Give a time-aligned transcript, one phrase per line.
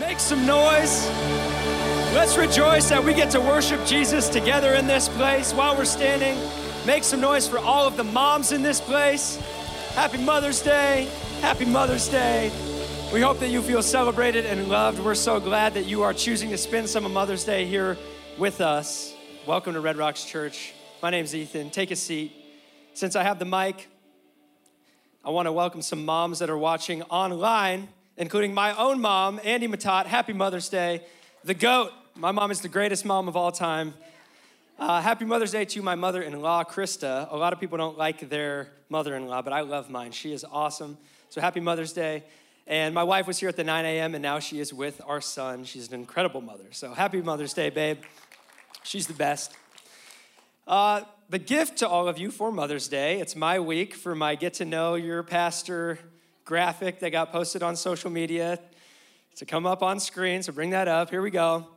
[0.00, 1.06] Make some noise.
[2.14, 6.38] Let's rejoice that we get to worship Jesus together in this place while we're standing.
[6.86, 9.36] Make some noise for all of the moms in this place.
[9.94, 11.06] Happy Mother's Day.
[11.42, 12.50] Happy Mother's Day.
[13.12, 15.00] We hope that you feel celebrated and loved.
[15.00, 17.98] We're so glad that you are choosing to spend some of Mother's Day here
[18.38, 19.14] with us.
[19.46, 20.72] Welcome to Red Rocks Church.
[21.02, 21.68] My name's Ethan.
[21.68, 22.32] Take a seat.
[22.94, 23.86] Since I have the mic,
[25.22, 27.90] I want to welcome some moms that are watching online,
[28.20, 30.04] including my own mom, Andy Matat.
[30.04, 31.00] Happy Mother's Day.
[31.42, 31.90] The GOAT.
[32.14, 33.94] My mom is the greatest mom of all time.
[34.78, 37.32] Uh, happy Mother's Day to my mother in law, Krista.
[37.32, 40.12] A lot of people don't like their mother in law, but I love mine.
[40.12, 40.98] She is awesome.
[41.30, 42.24] So happy Mother's Day.
[42.66, 45.22] And my wife was here at the 9 a.m., and now she is with our
[45.22, 45.64] son.
[45.64, 46.66] She's an incredible mother.
[46.72, 48.00] So happy Mother's Day, babe.
[48.82, 49.54] She's the best.
[50.68, 54.34] Uh, the gift to all of you for Mother's Day, it's my week for my
[54.34, 55.98] Get to Know Your Pastor
[56.50, 58.58] graphic that got posted on social media
[59.36, 60.42] to come up on screen.
[60.42, 61.08] So bring that up.
[61.08, 61.68] Here we go.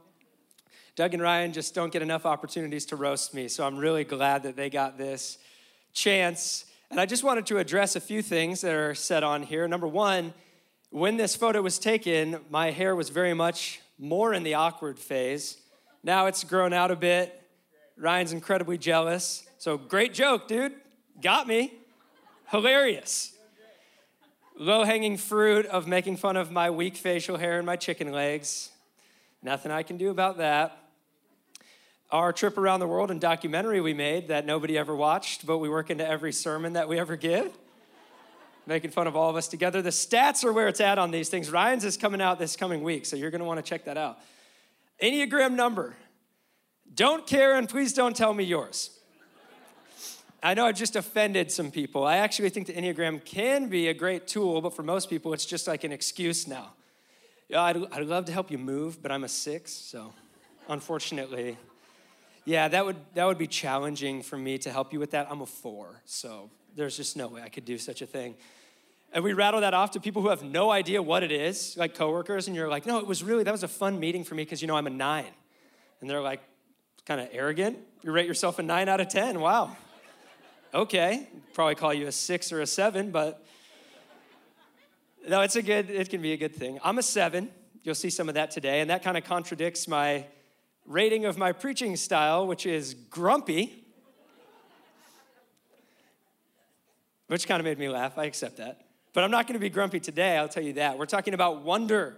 [0.96, 4.42] Doug and Ryan just don't get enough opportunities to roast me, so I'm really glad
[4.42, 5.38] that they got this
[5.94, 6.66] chance.
[6.90, 9.68] And I just wanted to address a few things that are said on here.
[9.68, 10.34] Number one,
[10.90, 15.58] when this photo was taken, my hair was very much more in the awkward phase.
[16.02, 17.40] Now it's grown out a bit.
[17.96, 19.46] Ryan's incredibly jealous.
[19.60, 20.74] So great joke, dude.
[21.22, 21.76] Got me.
[22.50, 23.33] Hilarious.
[24.56, 28.70] Low hanging fruit of making fun of my weak facial hair and my chicken legs.
[29.42, 30.78] Nothing I can do about that.
[32.12, 35.70] Our trip around the world and documentary we made that nobody ever watched, but we
[35.70, 37.52] work into every sermon that we ever give.
[38.68, 39.82] Making fun of all of us together.
[39.82, 41.50] The stats are where it's at on these things.
[41.50, 44.20] Ryan's is coming out this coming week, so you're gonna wanna check that out.
[45.02, 45.96] Enneagram number.
[46.94, 49.00] Don't care and please don't tell me yours.
[50.46, 52.06] I know I just offended some people.
[52.06, 55.46] I actually think the Enneagram can be a great tool, but for most people, it's
[55.46, 56.74] just like an excuse now.
[57.48, 60.14] Yeah, I'd, I'd love to help you move, but I'm a six, so
[60.68, 61.58] unfortunately,
[62.44, 65.28] yeah, that would that would be challenging for me to help you with that.
[65.32, 68.36] I'm a four, so there's just no way I could do such a thing.
[69.14, 71.96] And we rattle that off to people who have no idea what it is, like
[71.96, 74.44] coworkers, and you're like, no, it was really that was a fun meeting for me
[74.44, 75.32] because you know I'm a nine,
[76.02, 76.42] and they're like,
[77.06, 77.78] kind of arrogant.
[78.02, 79.40] You rate yourself a nine out of ten.
[79.40, 79.78] Wow.
[80.76, 83.46] Okay, probably call you a six or a seven, but
[85.30, 85.92] no, it's a good.
[85.92, 86.80] It can be a good thing.
[86.84, 87.52] I'm a seven.
[87.84, 90.26] You'll see some of that today, and that kind of contradicts my
[90.88, 93.86] rating of my preaching style, which is grumpy,
[97.28, 98.18] which kind of made me laugh.
[98.18, 98.82] I accept that.
[99.14, 100.98] But I'm not going to be grumpy today, I'll tell you that.
[100.98, 102.18] We're talking about wonder,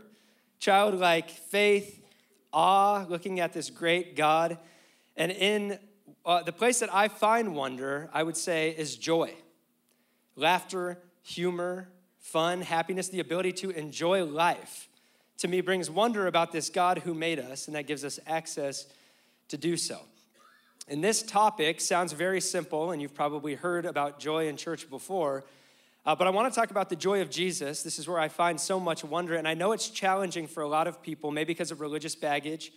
[0.59, 2.01] childlike faith,
[2.53, 4.57] awe, looking at this great God.
[5.17, 5.77] And in
[6.25, 9.33] uh, the place that I find wonder, I would say, is joy.
[10.35, 14.89] Laughter, humor, fun, happiness, the ability to enjoy life
[15.39, 18.87] to me brings wonder about this God who made us, and that gives us access
[19.49, 19.99] to do so.
[20.87, 25.43] And this topic sounds very simple, and you've probably heard about joy in church before.
[26.05, 27.81] Uh, but I want to talk about the joy of Jesus.
[27.81, 30.67] This is where I find so much wonder, and I know it's challenging for a
[30.67, 32.71] lot of people, maybe because of religious baggage.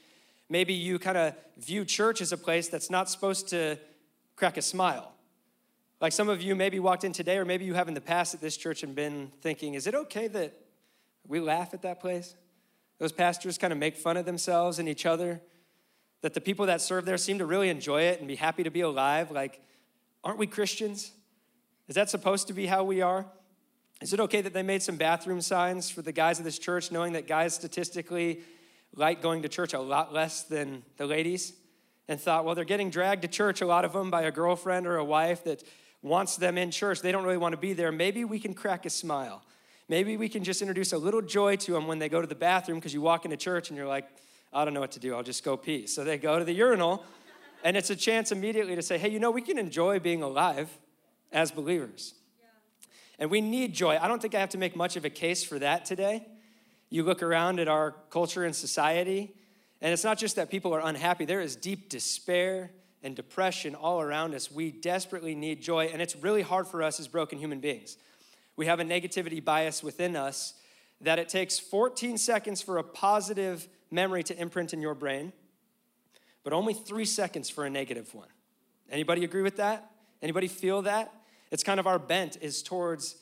[0.48, 3.78] Maybe you kind of view church as a place that's not supposed to
[4.36, 5.12] crack a smile.
[6.00, 8.34] Like some of you maybe walked in today, or maybe you have in the past
[8.34, 10.54] at this church and been thinking, is it okay that
[11.26, 12.34] we laugh at that place?
[12.98, 15.41] Those pastors kind of make fun of themselves and each other.
[16.22, 18.70] That the people that serve there seem to really enjoy it and be happy to
[18.70, 19.31] be alive.
[19.31, 19.60] Like,
[20.25, 21.12] aren't we Christians?
[21.88, 23.26] Is that supposed to be how we are?
[24.00, 26.92] Is it okay that they made some bathroom signs for the guys of this church,
[26.92, 28.41] knowing that guys statistically
[28.94, 31.53] like going to church a lot less than the ladies?
[32.10, 34.87] And thought, well, they're getting dragged to church, a lot of them, by a girlfriend
[34.87, 35.62] or a wife that
[36.00, 37.03] wants them in church.
[37.03, 37.93] They don't really want to be there.
[37.93, 39.43] Maybe we can crack a smile.
[39.91, 42.34] Maybe we can just introduce a little joy to them when they go to the
[42.34, 44.09] bathroom because you walk into church and you're like,
[44.53, 45.15] I don't know what to do.
[45.15, 45.87] I'll just go pee.
[45.87, 47.05] So they go to the urinal,
[47.62, 50.70] and it's a chance immediately to say, hey, you know, we can enjoy being alive
[51.32, 52.15] as believers.
[53.19, 53.99] And we need joy.
[54.00, 56.26] I don't think I have to make much of a case for that today.
[56.91, 59.35] You look around at our culture and society,
[59.81, 62.70] and it's not just that people are unhappy, there is deep despair
[63.02, 64.50] and depression all around us.
[64.50, 67.96] We desperately need joy, and it's really hard for us as broken human beings.
[68.56, 70.55] We have a negativity bias within us
[71.00, 75.32] that it takes 14 seconds for a positive memory to imprint in your brain,
[76.43, 78.29] but only three seconds for a negative one.
[78.91, 79.91] Anybody agree with that?
[80.23, 81.12] Anybody feel that?
[81.50, 83.17] It's kind of our bent is towards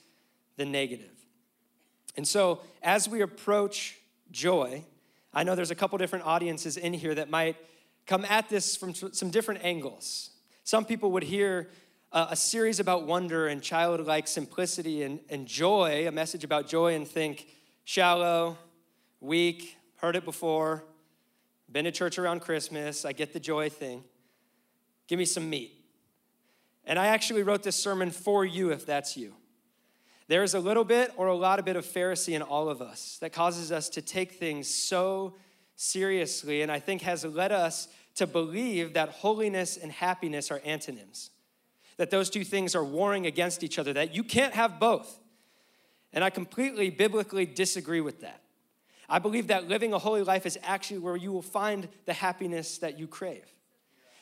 [0.56, 1.25] the negative.
[2.16, 3.98] And so as we approach
[4.30, 4.84] joy,
[5.32, 7.56] I know there's a couple different audiences in here that might
[8.06, 10.30] come at this from some different angles.
[10.64, 11.68] Some people would hear
[12.12, 17.06] a, series about wonder and childlike simplicity and, and joy, a message about joy, and
[17.06, 17.46] think
[17.84, 18.56] shallow,
[19.20, 20.84] weak, heard it before,
[21.70, 24.04] been to church around Christmas, I get the joy thing.
[25.08, 25.72] Give me some meat.
[26.84, 29.34] And I actually wrote this sermon for you if that's you.
[30.28, 32.82] There is a little bit or a lot of bit of Pharisee in all of
[32.82, 35.34] us that causes us to take things so
[35.76, 41.30] seriously, and I think has led us to believe that holiness and happiness are antonyms,
[41.96, 45.18] that those two things are warring against each other, that you can't have both.
[46.12, 48.40] And I completely biblically disagree with that.
[49.08, 52.78] I believe that living a holy life is actually where you will find the happiness
[52.78, 53.44] that you crave.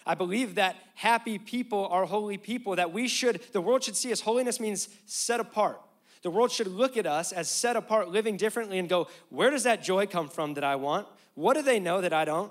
[0.07, 4.13] I believe that happy people are holy people, that we should, the world should see
[4.13, 4.21] us.
[4.21, 5.81] Holiness means set apart.
[6.25, 9.65] The world should look at us as set apart, living differently, and go, where does
[9.65, 11.07] that joy come from that I want?
[11.35, 12.51] What do they know that I don't?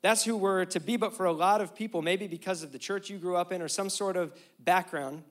[0.00, 2.78] That's who we're to be, but for a lot of people, maybe because of the
[2.78, 5.24] church you grew up in or some sort of background,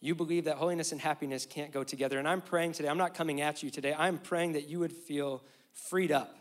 [0.00, 2.20] you believe that holiness and happiness can't go together.
[2.20, 4.92] And I'm praying today, I'm not coming at you today, I'm praying that you would
[4.92, 5.42] feel
[5.72, 6.36] freed up,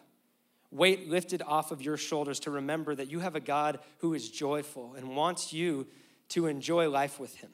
[0.70, 4.30] weight lifted off of your shoulders to remember that you have a God who is
[4.30, 5.88] joyful and wants you
[6.30, 7.50] to enjoy life with him.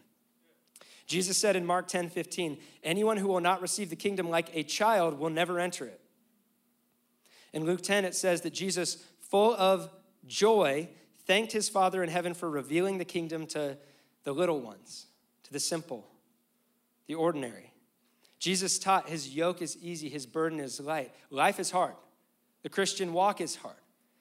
[1.08, 4.64] Jesus said in Mark 10 15, anyone who will not receive the kingdom like a
[4.64, 6.02] child will never enter it.
[7.54, 9.90] In Luke 10, it says that Jesus, full of
[10.28, 10.90] joy,
[11.26, 13.78] thanked his Father in heaven for revealing the kingdom to
[14.24, 15.08] the little ones,
[15.44, 16.06] to the simple,
[17.08, 17.72] the ordinary.
[18.38, 21.12] Jesus taught his yoke is easy, his burden is light.
[21.30, 21.96] Life is hard.
[22.64, 23.76] The Christian walk is hard.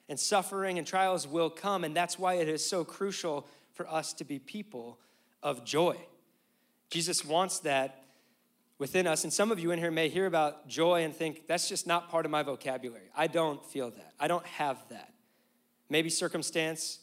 [0.09, 1.83] And suffering and trials will come.
[1.83, 4.99] And that's why it is so crucial for us to be people
[5.43, 5.97] of joy.
[6.89, 8.03] Jesus wants that
[8.79, 9.23] within us.
[9.23, 12.09] And some of you in here may hear about joy and think, that's just not
[12.09, 13.09] part of my vocabulary.
[13.15, 14.13] I don't feel that.
[14.19, 15.13] I don't have that.
[15.89, 16.99] Maybe circumstance,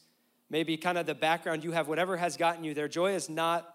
[0.51, 2.89] maybe kind of the background you have, whatever has gotten you there.
[2.89, 3.75] Joy is not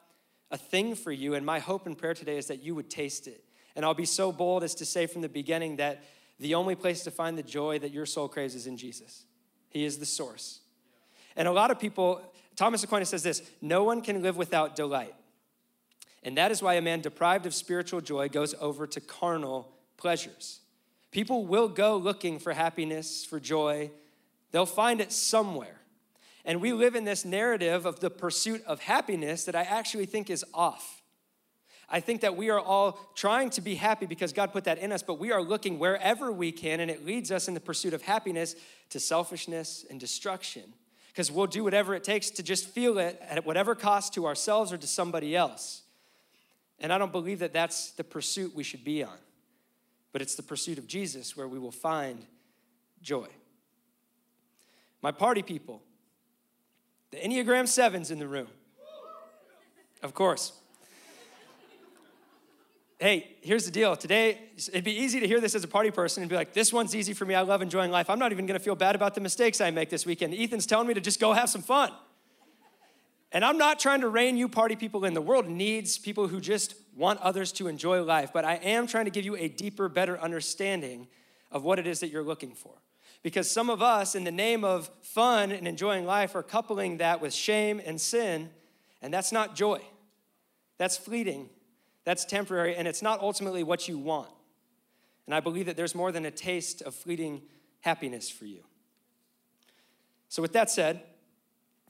[0.52, 1.36] a thing for you.
[1.36, 3.44] And my hope and prayer today is that you would taste it.
[3.76, 6.04] And I'll be so bold as to say from the beginning that
[6.40, 9.26] the only place to find the joy that your soul craves is in Jesus.
[9.70, 10.62] He is the source.
[11.36, 12.22] And a lot of people,
[12.56, 15.14] Thomas Aquinas says this no one can live without delight.
[16.24, 20.60] And that is why a man deprived of spiritual joy goes over to carnal pleasures.
[21.12, 23.92] People will go looking for happiness, for joy.
[24.52, 25.80] They'll find it somewhere.
[26.46, 30.30] And we live in this narrative of the pursuit of happiness that I actually think
[30.30, 31.02] is off.
[31.92, 34.92] I think that we are all trying to be happy because God put that in
[34.92, 37.94] us, but we are looking wherever we can, and it leads us in the pursuit
[37.94, 38.56] of happiness
[38.92, 40.64] to selfishness and destruction.
[41.08, 44.72] Because we'll do whatever it takes to just feel it at whatever cost to ourselves
[44.72, 45.82] or to somebody else.
[46.82, 49.18] And I don't believe that that's the pursuit we should be on,
[50.12, 52.26] but it's the pursuit of Jesus where we will find
[53.02, 53.28] joy.
[55.02, 55.82] My party people,
[57.12, 58.48] the Enneagram 7's in the room.
[60.02, 60.54] Of course.
[63.00, 63.96] Hey, here's the deal.
[63.96, 66.74] Today, it'd be easy to hear this as a party person and be like, this
[66.74, 67.34] one's easy for me.
[67.34, 68.10] I love enjoying life.
[68.10, 70.34] I'm not even gonna feel bad about the mistakes I make this weekend.
[70.34, 71.92] Ethan's telling me to just go have some fun.
[73.32, 75.14] And I'm not trying to rein you party people in.
[75.14, 79.06] The world needs people who just want others to enjoy life, but I am trying
[79.06, 81.08] to give you a deeper, better understanding
[81.52, 82.74] of what it is that you're looking for.
[83.22, 87.22] Because some of us, in the name of fun and enjoying life, are coupling that
[87.22, 88.50] with shame and sin,
[89.02, 89.82] and that's not joy.
[90.78, 91.50] That's fleeting,
[92.06, 94.30] that's temporary, and it's not ultimately what you want.
[95.26, 97.42] And I believe that there's more than a taste of fleeting
[97.82, 98.64] happiness for you.
[100.30, 101.02] So, with that said,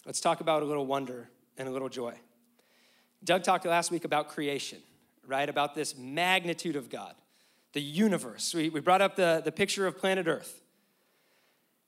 [0.06, 2.14] let's talk about a little wonder and a little joy.
[3.24, 4.80] Doug talked last week about creation,
[5.28, 5.50] right?
[5.50, 7.16] About this magnitude of God,
[7.74, 8.54] the universe.
[8.54, 10.62] We, we brought up the, the picture of planet Earth.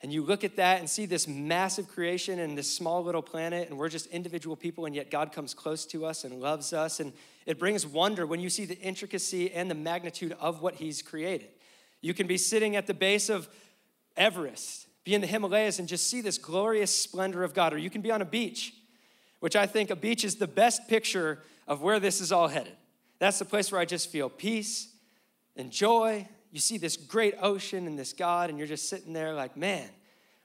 [0.04, 3.70] And you look at that and see this massive creation and this small little planet,
[3.70, 7.00] and we're just individual people, and yet God comes close to us and loves us.
[7.00, 7.14] And
[7.46, 11.50] it brings wonder when you see the intricacy and the magnitude of what He's created.
[12.02, 13.48] You can be sitting at the base of
[14.18, 17.74] Everest be in the Himalayas and just see this glorious splendor of God.
[17.74, 18.74] Or you can be on a beach,
[19.40, 22.76] which I think a beach is the best picture of where this is all headed.
[23.20, 24.90] That's the place where I just feel peace
[25.56, 26.28] and joy.
[26.52, 29.90] You see this great ocean and this God, and you're just sitting there like, man,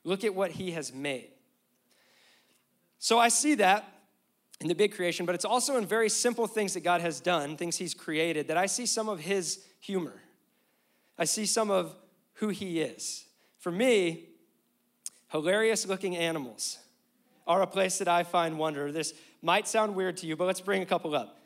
[0.05, 1.31] look at what He has made.
[2.99, 3.93] So I see that
[4.61, 7.57] in the big creation, but it's also in very simple things that God has done,
[7.57, 10.21] things He's created, that I see some of His humor.
[11.19, 11.95] I see some of
[12.35, 13.27] who He is.
[13.59, 14.29] For me,
[15.29, 16.79] Hilarious looking animals
[17.47, 18.91] are a place that I find wonder.
[18.93, 21.39] This might sound weird to you, but let's bring a couple up.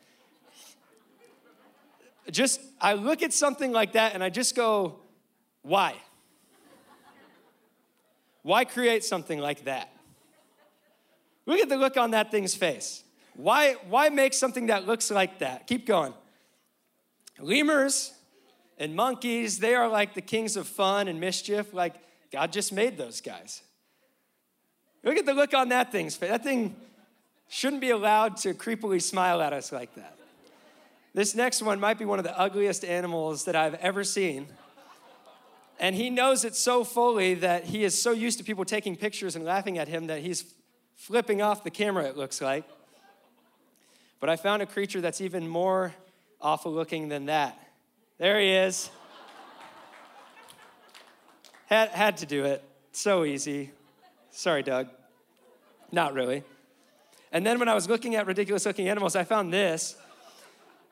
[2.29, 4.99] Just, I look at something like that and I just go,
[5.63, 5.95] why?
[8.43, 9.91] Why create something like that?
[11.45, 13.03] Look at the look on that thing's face.
[13.35, 15.67] Why, why make something that looks like that?
[15.67, 16.13] Keep going.
[17.39, 18.13] Lemurs
[18.77, 21.71] And monkeys, they are like the kings of fun and mischief.
[21.71, 21.93] Like,
[22.31, 23.61] God just made those guys.
[25.03, 26.29] Look at the look on that thing's face.
[26.29, 26.75] That thing
[27.47, 30.17] shouldn't be allowed to creepily smile at us like that.
[31.13, 34.47] This next one might be one of the ugliest animals that I've ever seen.
[35.79, 39.35] And he knows it so fully that he is so used to people taking pictures
[39.35, 40.45] and laughing at him that he's
[40.95, 42.63] flipping off the camera, it looks like.
[44.19, 45.93] But I found a creature that's even more
[46.39, 47.57] awful looking than that.
[48.19, 48.91] There he is.
[51.65, 52.63] had, had to do it.
[52.91, 53.71] So easy.
[54.31, 54.87] Sorry, Doug.
[55.91, 56.43] Not really.
[57.31, 59.95] And then when I was looking at ridiculous looking animals, I found this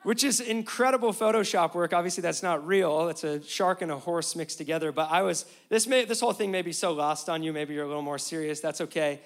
[0.02, 1.92] which is incredible Photoshop work.
[1.92, 3.08] Obviously, that's not real.
[3.08, 4.92] It's a shark and a horse mixed together.
[4.92, 7.52] But I was, this, may, this whole thing may be so lost on you.
[7.52, 8.60] Maybe you're a little more serious.
[8.60, 9.20] That's okay.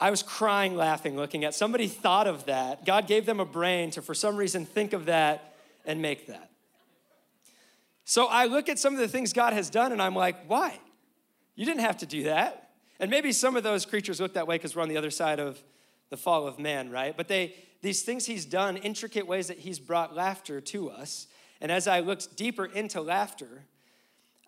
[0.00, 2.86] I was crying laughing looking at somebody thought of that.
[2.86, 5.54] God gave them a brain to, for some reason, think of that
[5.84, 6.50] and make that.
[8.06, 10.78] So I look at some of the things God has done and I'm like, why?
[11.54, 12.69] You didn't have to do that.
[13.00, 15.40] And maybe some of those creatures look that way because we're on the other side
[15.40, 15.58] of
[16.10, 17.16] the fall of man, right?
[17.16, 21.26] But they, these things he's done, intricate ways that he's brought laughter to us.
[21.62, 23.64] And as I looked deeper into laughter,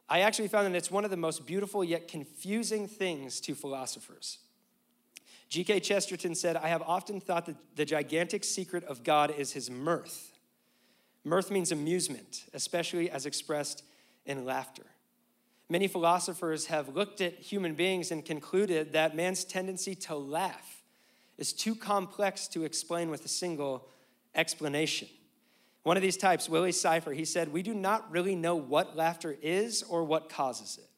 [0.09, 4.39] I actually found that it's one of the most beautiful yet confusing things to philosophers.
[5.49, 5.81] G.K.
[5.81, 10.33] Chesterton said, I have often thought that the gigantic secret of God is his mirth.
[11.25, 13.83] Mirth means amusement, especially as expressed
[14.27, 14.85] in laughter.
[15.69, 20.83] Many philosophers have looked at human beings and concluded that man's tendency to laugh
[21.39, 23.89] is too complex to explain with a single
[24.35, 25.09] explanation.
[25.83, 29.37] One of these types, Wylie Sypher, he said, We do not really know what laughter
[29.43, 30.89] is or what causes it.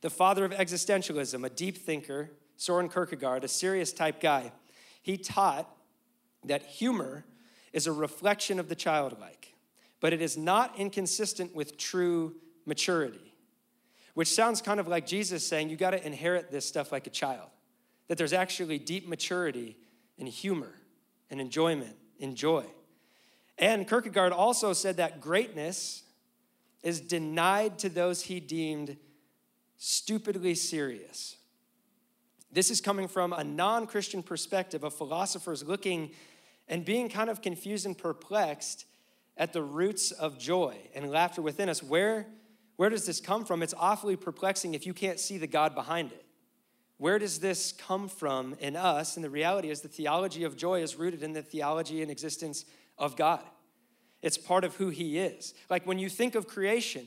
[0.00, 4.52] The father of existentialism, a deep thinker, Soren Kierkegaard, a serious type guy,
[5.02, 5.68] he taught
[6.44, 7.24] that humor
[7.72, 9.54] is a reflection of the childlike,
[10.00, 12.36] but it is not inconsistent with true
[12.66, 13.34] maturity,
[14.14, 17.10] which sounds kind of like Jesus saying, You got to inherit this stuff like a
[17.10, 17.48] child
[18.08, 19.76] that there's actually deep maturity
[20.18, 20.74] in humor
[21.30, 22.64] and enjoyment in joy.
[23.56, 26.02] And Kierkegaard also said that greatness
[26.82, 28.96] is denied to those he deemed
[29.76, 31.36] stupidly serious.
[32.52, 36.10] This is coming from a non Christian perspective of philosophers looking
[36.68, 38.86] and being kind of confused and perplexed
[39.36, 41.82] at the roots of joy and laughter within us.
[41.82, 42.26] Where,
[42.80, 43.62] where does this come from?
[43.62, 46.24] It's awfully perplexing if you can't see the God behind it.
[46.96, 49.16] Where does this come from in us?
[49.16, 52.64] And the reality is, the theology of joy is rooted in the theology and existence
[52.96, 53.42] of God.
[54.22, 55.52] It's part of who He is.
[55.68, 57.06] Like when you think of creation,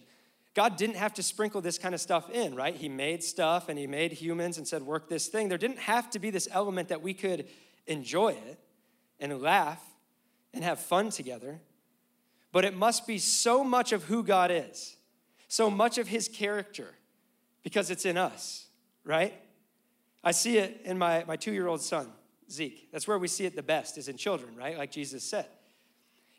[0.53, 2.75] God didn't have to sprinkle this kind of stuff in, right?
[2.75, 5.49] He made stuff and He made humans and said, work this thing.
[5.49, 7.47] There didn't have to be this element that we could
[7.87, 8.59] enjoy it
[9.19, 9.81] and laugh
[10.53, 11.61] and have fun together.
[12.51, 14.97] But it must be so much of who God is,
[15.53, 16.95] so much of His character,
[17.61, 18.65] because it's in us,
[19.03, 19.35] right?
[20.23, 22.07] I see it in my, my two year old son,
[22.49, 22.91] Zeke.
[22.91, 24.75] That's where we see it the best, is in children, right?
[24.75, 25.45] Like Jesus said.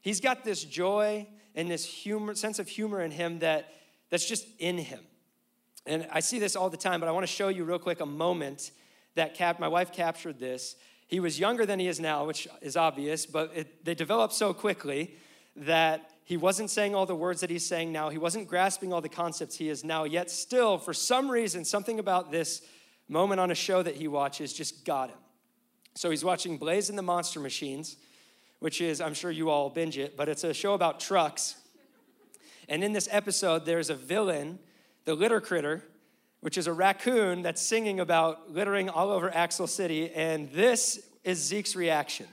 [0.02, 3.73] He's got this joy and this humor, sense of humor in him that,
[4.11, 4.99] that's just in him.
[5.87, 8.00] And I see this all the time, but I want to show you real quick
[8.00, 8.73] a moment
[9.14, 10.75] that cap- my wife captured this.
[11.06, 14.52] He was younger than he is now, which is obvious, but it, they developed so
[14.52, 15.14] quickly
[15.54, 18.08] that he wasn't saying all the words that he's saying now.
[18.08, 21.98] He wasn't grasping all the concepts he is now, yet still, for some reason, something
[21.98, 22.62] about this
[23.08, 25.18] moment on a show that he watches just got him.
[25.94, 27.96] So he's watching Blaze and the Monster Machines,
[28.58, 31.56] which is, I'm sure you all binge it, but it's a show about trucks.
[32.70, 34.58] And in this episode, there's a villain,
[35.04, 35.84] the litter critter,
[36.40, 40.10] which is a raccoon that's singing about littering all over Axle City.
[40.12, 42.26] And this is Zeke's reaction.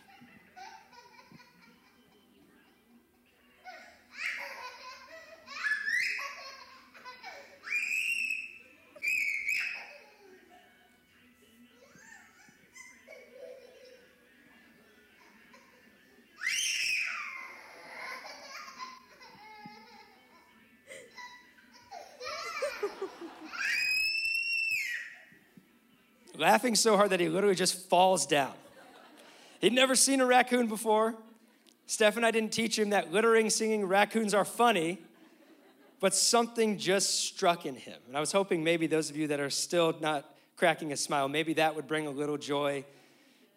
[26.41, 28.53] Laughing so hard that he literally just falls down.
[29.62, 31.15] He'd never seen a raccoon before.
[31.86, 34.98] Steph and I didn't teach him that littering, singing raccoons are funny,
[36.00, 38.00] but something just struck in him.
[38.07, 41.29] And I was hoping maybe those of you that are still not cracking a smile,
[41.29, 42.86] maybe that would bring a little joy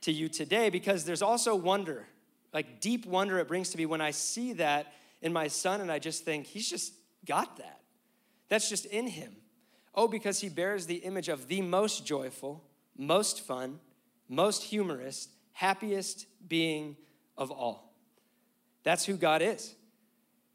[0.02, 2.04] to you today because there's also wonder,
[2.52, 5.90] like deep wonder it brings to me when I see that in my son and
[5.90, 6.92] I just think, he's just
[7.24, 7.80] got that.
[8.50, 9.36] That's just in him.
[9.94, 12.62] Oh, because he bears the image of the most joyful,
[12.96, 13.78] most fun,
[14.28, 16.96] most humorous, happiest being
[17.36, 17.92] of all.
[18.82, 19.74] That's who God is.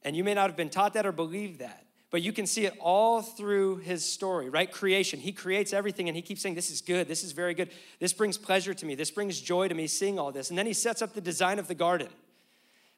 [0.04, 2.66] And you may not have been taught that or believed that, but you can see
[2.66, 4.72] it all through his story, right?
[4.72, 5.20] Creation.
[5.20, 7.08] He creates everything and he keeps saying, This is good.
[7.08, 7.70] This is very good.
[8.00, 8.96] This brings pleasure to me.
[8.96, 10.50] This brings joy to me seeing all this.
[10.50, 12.08] And then he sets up the design of the garden.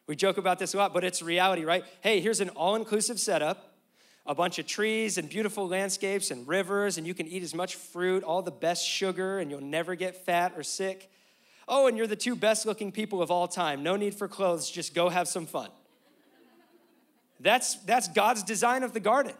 [0.08, 1.84] We joke about this a lot, but it's reality, right?
[2.02, 3.71] Hey, here's an all inclusive setup
[4.26, 7.76] a bunch of trees and beautiful landscapes and rivers, and you can eat as much
[7.76, 11.10] fruit, all the best sugar, and you'll never get fat or sick.
[11.68, 13.82] Oh, and you're the two best looking people of all time.
[13.84, 15.70] No need for clothes, just go have some fun.
[17.40, 19.34] That's, that's God's design of the garden.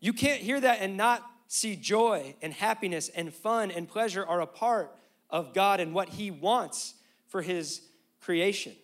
[0.00, 4.40] You can't hear that and not see joy and happiness and fun and pleasure are
[4.40, 4.94] a part
[5.28, 6.94] of God and what He wants
[7.26, 7.82] for His
[8.20, 8.74] creation.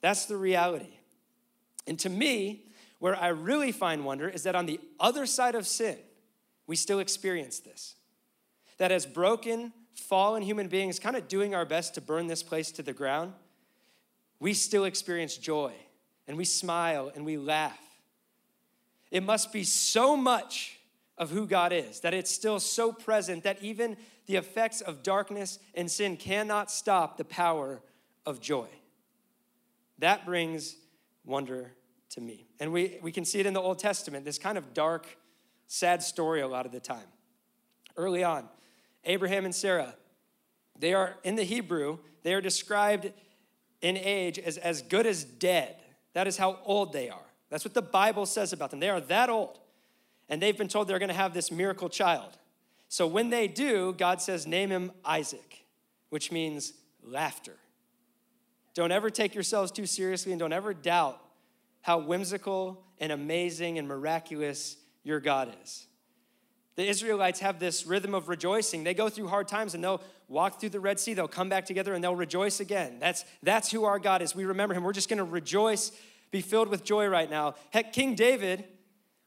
[0.00, 0.98] That's the reality.
[1.86, 2.65] And to me,
[2.98, 5.96] where I really find wonder is that on the other side of sin,
[6.66, 7.94] we still experience this.
[8.78, 12.70] That as broken, fallen human beings, kind of doing our best to burn this place
[12.72, 13.32] to the ground,
[14.40, 15.72] we still experience joy
[16.26, 17.78] and we smile and we laugh.
[19.10, 20.78] It must be so much
[21.16, 25.58] of who God is that it's still so present that even the effects of darkness
[25.74, 27.80] and sin cannot stop the power
[28.26, 28.68] of joy.
[29.98, 30.76] That brings
[31.24, 31.72] wonder
[32.10, 32.46] to me.
[32.60, 35.06] And we, we can see it in the Old Testament, this kind of dark,
[35.66, 37.06] sad story a lot of the time.
[37.96, 38.48] Early on,
[39.04, 39.94] Abraham and Sarah,
[40.78, 43.12] they are in the Hebrew, they are described
[43.80, 45.76] in age as as good as dead.
[46.12, 47.26] That is how old they are.
[47.50, 48.80] That's what the Bible says about them.
[48.80, 49.60] They are that old.
[50.28, 52.36] And they've been told they're going to have this miracle child.
[52.88, 55.64] So when they do, God says, name him Isaac,
[56.10, 56.72] which means
[57.02, 57.54] laughter.
[58.74, 61.20] Don't ever take yourselves too seriously and don't ever doubt
[61.86, 65.86] how whimsical and amazing and miraculous your God is.
[66.74, 68.82] The Israelites have this rhythm of rejoicing.
[68.82, 71.64] They go through hard times and they'll walk through the Red Sea, they'll come back
[71.64, 72.98] together and they'll rejoice again.
[72.98, 74.34] That's, that's who our God is.
[74.34, 74.82] We remember him.
[74.82, 75.92] We're just going to rejoice,
[76.32, 77.54] be filled with joy right now.
[77.70, 78.64] Heck, King David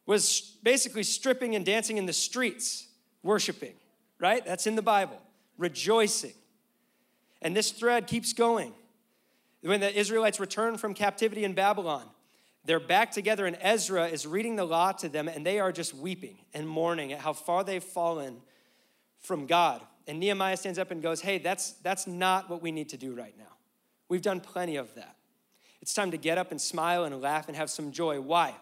[0.06, 2.89] was basically stripping and dancing in the streets,
[3.24, 3.75] worshiping,
[4.20, 4.46] right?
[4.46, 5.22] That's in the Bible,
[5.58, 6.34] rejoicing.
[7.41, 8.74] And this thread keeps going.
[9.62, 12.04] When the Israelites return from captivity in Babylon,
[12.65, 15.93] they're back together, and Ezra is reading the law to them, and they are just
[15.93, 18.41] weeping and mourning at how far they've fallen
[19.19, 19.82] from God.
[20.08, 23.13] And Nehemiah stands up and goes, Hey, that's, that's not what we need to do
[23.13, 23.56] right now.
[24.10, 25.15] We've done plenty of that.
[25.82, 28.19] It's time to get up and smile and laugh and have some joy.
[28.19, 28.56] Why?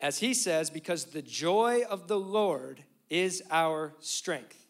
[0.00, 4.66] As he says, because the joy of the Lord is our strength.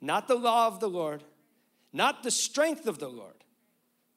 [0.00, 1.22] Not the law of the Lord,
[1.92, 3.44] not the strength of the Lord,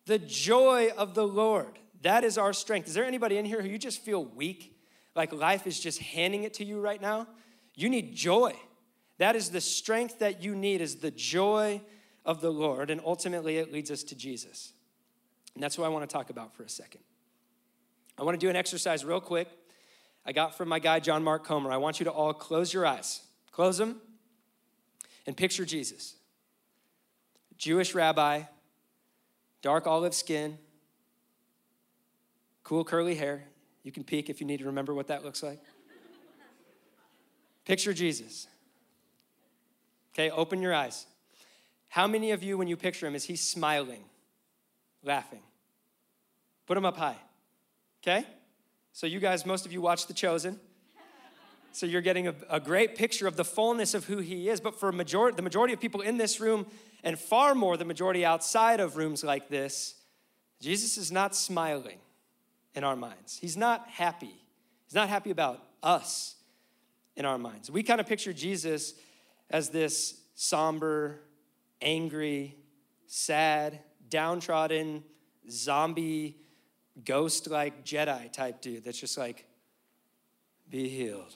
[0.05, 1.77] the joy of the Lord.
[2.01, 2.87] That is our strength.
[2.87, 4.77] Is there anybody in here who you just feel weak?
[5.15, 7.27] Like life is just handing it to you right now?
[7.73, 8.53] You need joy.
[9.17, 11.81] That is the strength that you need is the joy
[12.25, 14.73] of the Lord and ultimately it leads us to Jesus.
[15.53, 17.01] And that's what I want to talk about for a second.
[18.17, 19.49] I want to do an exercise real quick.
[20.25, 21.71] I got from my guy John Mark Comer.
[21.71, 23.21] I want you to all close your eyes.
[23.51, 24.01] Close them
[25.25, 26.15] and picture Jesus.
[27.57, 28.43] Jewish rabbi,
[29.61, 30.57] dark olive skin,
[32.65, 33.43] Cool curly hair.
[33.83, 35.59] You can peek if you need to remember what that looks like.
[37.63, 38.47] Picture Jesus.
[40.13, 41.05] Okay, open your eyes.
[41.89, 44.03] How many of you, when you picture him, is he smiling,
[45.03, 45.41] laughing?
[46.65, 47.17] Put him up high.
[48.01, 48.25] Okay?
[48.93, 50.59] So, you guys, most of you watch The Chosen.
[51.71, 54.59] So, you're getting a, a great picture of the fullness of who he is.
[54.59, 56.65] But for majority, the majority of people in this room,
[57.03, 59.95] and far more the majority outside of rooms like this,
[60.59, 61.99] Jesus is not smiling
[62.75, 63.37] in our minds.
[63.39, 64.35] He's not happy.
[64.85, 66.35] He's not happy about us
[67.15, 67.71] in our minds.
[67.71, 68.93] We kind of picture Jesus
[69.49, 71.21] as this somber,
[71.81, 72.55] angry,
[73.07, 75.03] sad, downtrodden,
[75.49, 76.37] zombie,
[77.03, 79.45] ghost like Jedi type dude that's just like,
[80.69, 81.33] be healed.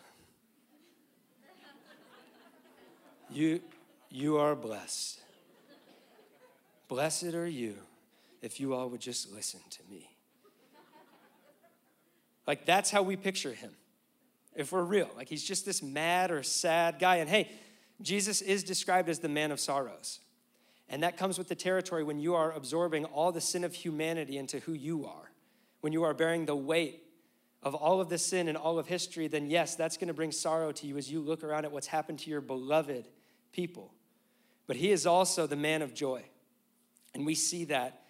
[3.30, 3.62] you,
[4.10, 5.22] you are blessed.
[6.88, 7.76] Blessed are you
[8.42, 10.09] if you all would just listen to me.
[12.50, 13.70] Like that's how we picture him.
[14.56, 17.18] If we're real, like he's just this mad or sad guy.
[17.18, 17.52] And hey,
[18.02, 20.20] Jesus is described as the man of sorrows.
[20.90, 24.36] And that comes with the territory when you are absorbing all the sin of humanity
[24.36, 25.32] into who you are.
[25.82, 27.04] When you are bearing the weight
[27.62, 30.32] of all of the sin and all of history, then yes, that's going to bring
[30.32, 33.08] sorrow to you as you look around at what's happened to your beloved
[33.52, 33.94] people.
[34.66, 36.24] But he is also the man of joy.
[37.14, 38.02] And we see that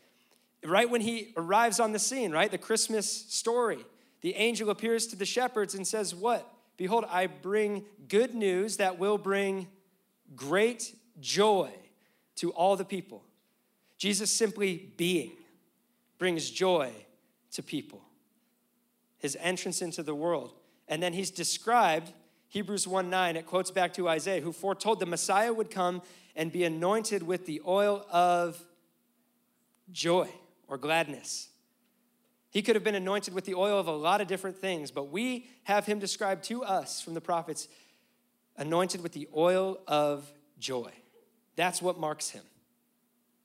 [0.64, 2.50] right when he arrives on the scene, right?
[2.50, 3.84] The Christmas story
[4.22, 6.52] the angel appears to the shepherds and says, What?
[6.78, 9.68] Behold, I bring good news that will bring
[10.36, 11.72] great joy
[12.36, 13.24] to all the people.
[13.98, 15.32] Jesus simply being
[16.18, 16.92] brings joy
[17.52, 18.02] to people.
[19.18, 20.54] his entrance into the world.
[20.88, 22.14] And then he's described,
[22.48, 26.02] Hebrews 1 9, it quotes back to Isaiah, who foretold the Messiah would come
[26.36, 28.64] and be anointed with the oil of
[29.92, 30.30] joy
[30.70, 31.50] or gladness.
[32.52, 35.12] He could have been anointed with the oil of a lot of different things, but
[35.12, 37.68] we have him described to us from the prophets
[38.58, 40.92] anointed with the oil of joy.
[41.56, 42.44] That's what marks him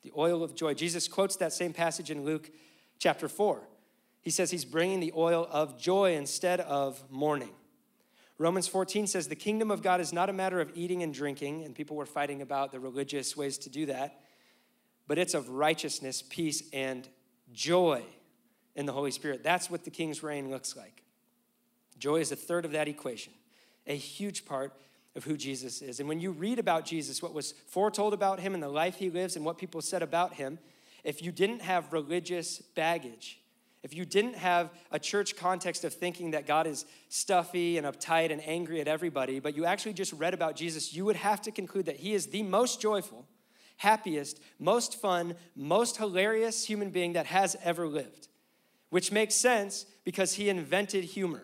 [0.02, 0.74] the oil of joy.
[0.74, 2.50] Jesus quotes that same passage in Luke
[2.98, 3.66] chapter 4.
[4.20, 7.54] He says he's bringing the oil of joy instead of mourning.
[8.36, 11.64] Romans 14 says the kingdom of God is not a matter of eating and drinking,
[11.64, 14.20] and people were fighting about the religious ways to do that,
[15.06, 17.08] but it's of righteousness, peace, and
[17.52, 18.02] joy
[18.74, 19.42] in the Holy Spirit.
[19.42, 21.02] That's what the king's reign looks like.
[21.98, 23.32] Joy is a third of that equation,
[23.87, 24.72] a huge part
[25.16, 26.00] of who Jesus is.
[26.00, 29.10] And when you read about Jesus, what was foretold about him and the life he
[29.10, 30.58] lives and what people said about him,
[31.04, 33.38] if you didn't have religious baggage,
[33.84, 38.32] if you didn't have a church context of thinking that God is stuffy and uptight
[38.32, 41.50] and angry at everybody, but you actually just read about Jesus, you would have to
[41.50, 43.26] conclude that he is the most joyful,
[43.76, 48.28] happiest, most fun, most hilarious human being that has ever lived.
[48.94, 51.42] Which makes sense because he invented humor.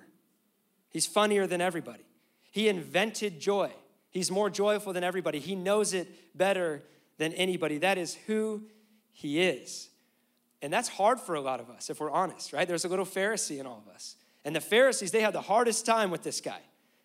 [0.89, 2.05] He's funnier than everybody.
[2.53, 3.73] He invented joy.
[4.13, 5.41] He's more joyful than everybody.
[5.41, 6.85] He knows it better
[7.19, 7.79] than anybody.
[7.79, 8.63] That is who
[9.11, 9.89] he is.
[10.63, 12.69] And that's hard for a lot of us, if we're honest, right?
[12.69, 14.15] There's a little Pharisee in all of us.
[14.45, 16.61] And the Pharisees, they had the hardest time with this guy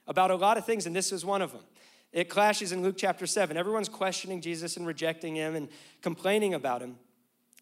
[0.05, 1.63] about a lot of things, and this was one of them.
[2.11, 3.57] It clashes in Luke chapter 7.
[3.57, 5.69] Everyone's questioning Jesus and rejecting him and
[6.03, 6.97] complaining about him.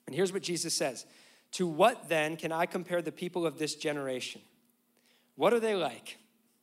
[0.06, 1.06] And here's what Jesus says
[1.54, 4.42] To what then can I compare the people of this generation?
[5.36, 6.18] What are they like?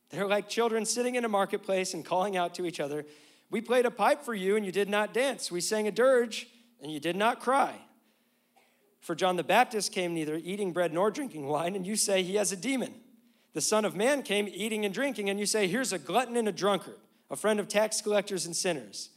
[0.09, 3.05] They're like children sitting in a marketplace and calling out to each other,
[3.49, 5.51] We played a pipe for you and you did not dance.
[5.51, 6.47] We sang a dirge
[6.81, 7.75] and you did not cry.
[9.01, 12.35] For John the Baptist came neither eating bread nor drinking wine, and you say he
[12.35, 12.93] has a demon.
[13.53, 16.47] The Son of Man came eating and drinking, and you say, Here's a glutton and
[16.47, 16.99] a drunkard,
[17.29, 19.09] a friend of tax collectors and sinners.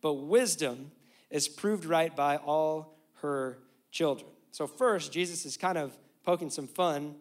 [0.00, 0.90] But wisdom
[1.30, 3.58] is proved right by all her
[3.92, 4.30] children.
[4.52, 7.16] So, first, Jesus is kind of poking some fun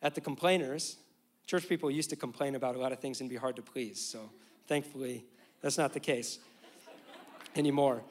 [0.00, 0.98] at the complainers
[1.46, 4.00] Church people used to complain about a lot of things and be hard to please.
[4.00, 4.30] So
[4.66, 5.24] thankfully,
[5.62, 6.40] that's not the case
[7.56, 8.02] anymore.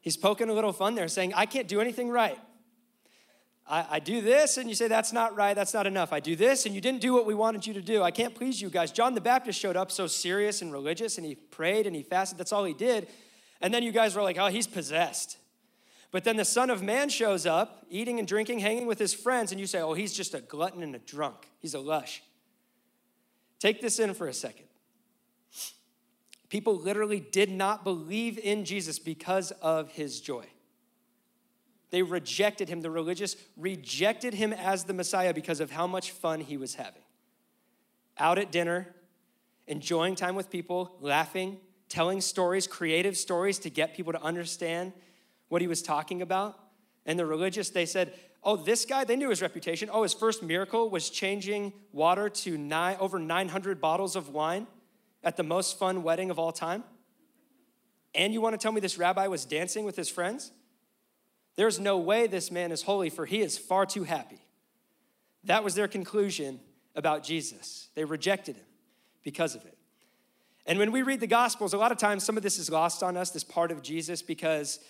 [0.00, 2.38] He's poking a little fun there, saying, I can't do anything right.
[3.68, 6.10] I, I, do this, and you say, That's not right, that's not enough.
[6.12, 8.02] I do this, and you didn't do what we wanted you to do.
[8.02, 8.90] I can't please you guys.
[8.90, 12.38] John the Baptist showed up so serious and religious, and he prayed and he fasted.
[12.38, 13.08] That's all he did.
[13.60, 15.36] And then you guys were like, Oh, he's possessed.
[16.10, 19.52] But then the Son of Man shows up, eating and drinking, hanging with his friends,
[19.52, 21.48] and you say, oh, he's just a glutton and a drunk.
[21.60, 22.22] He's a lush.
[23.60, 24.66] Take this in for a second.
[26.48, 30.46] People literally did not believe in Jesus because of his joy.
[31.90, 32.80] They rejected him.
[32.80, 37.02] The religious rejected him as the Messiah because of how much fun he was having.
[38.18, 38.94] Out at dinner,
[39.68, 44.92] enjoying time with people, laughing, telling stories, creative stories to get people to understand
[45.50, 46.58] what he was talking about.
[47.04, 49.90] And the religious, they said, Oh, this guy, they knew his reputation.
[49.92, 54.66] Oh, his first miracle was changing water to nine, over 900 bottles of wine
[55.22, 56.82] at the most fun wedding of all time.
[58.14, 60.52] And you want to tell me this rabbi was dancing with his friends?
[61.56, 64.40] There's no way this man is holy, for he is far too happy.
[65.44, 66.60] That was their conclusion
[66.96, 67.88] about Jesus.
[67.94, 68.64] They rejected him
[69.22, 69.76] because of it.
[70.64, 73.02] And when we read the Gospels, a lot of times some of this is lost
[73.02, 74.80] on us, this part of Jesus, because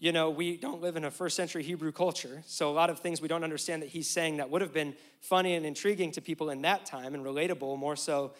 [0.00, 3.00] you know, we don't live in a first century Hebrew culture, so a lot of
[3.00, 6.20] things we don't understand that he's saying that would have been funny and intriguing to
[6.20, 8.32] people in that time and relatable more so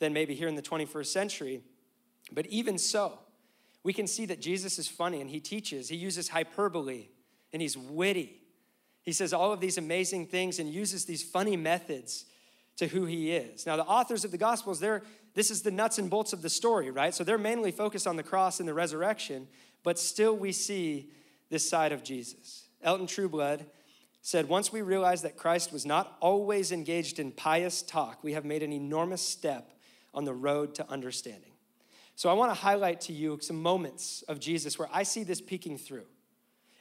[0.00, 1.62] than maybe here in the 21st century.
[2.30, 3.18] But even so,
[3.82, 7.08] we can see that Jesus is funny and he teaches, he uses hyperbole
[7.54, 8.42] and he's witty.
[9.02, 12.26] He says all of these amazing things and uses these funny methods
[12.76, 13.66] to who he is.
[13.66, 15.02] Now, the authors of the Gospels, they're,
[15.34, 17.14] this is the nuts and bolts of the story, right?
[17.14, 19.48] So they're mainly focused on the cross and the resurrection
[19.82, 21.10] but still we see
[21.50, 22.68] this side of Jesus.
[22.82, 23.66] Elton Trueblood
[24.20, 28.44] said, Once we realize that Christ was not always engaged in pious talk, we have
[28.44, 29.72] made an enormous step
[30.14, 31.52] on the road to understanding.
[32.16, 35.40] So I want to highlight to you some moments of Jesus where I see this
[35.40, 36.06] peeking through.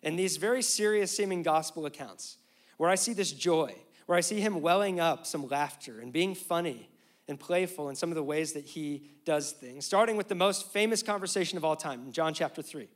[0.01, 2.38] In these very serious seeming gospel accounts,
[2.77, 6.33] where I see this joy, where I see him welling up some laughter and being
[6.33, 6.89] funny
[7.27, 9.85] and playful in some of the ways that he does things.
[9.85, 12.87] Starting with the most famous conversation of all time in John chapter 3.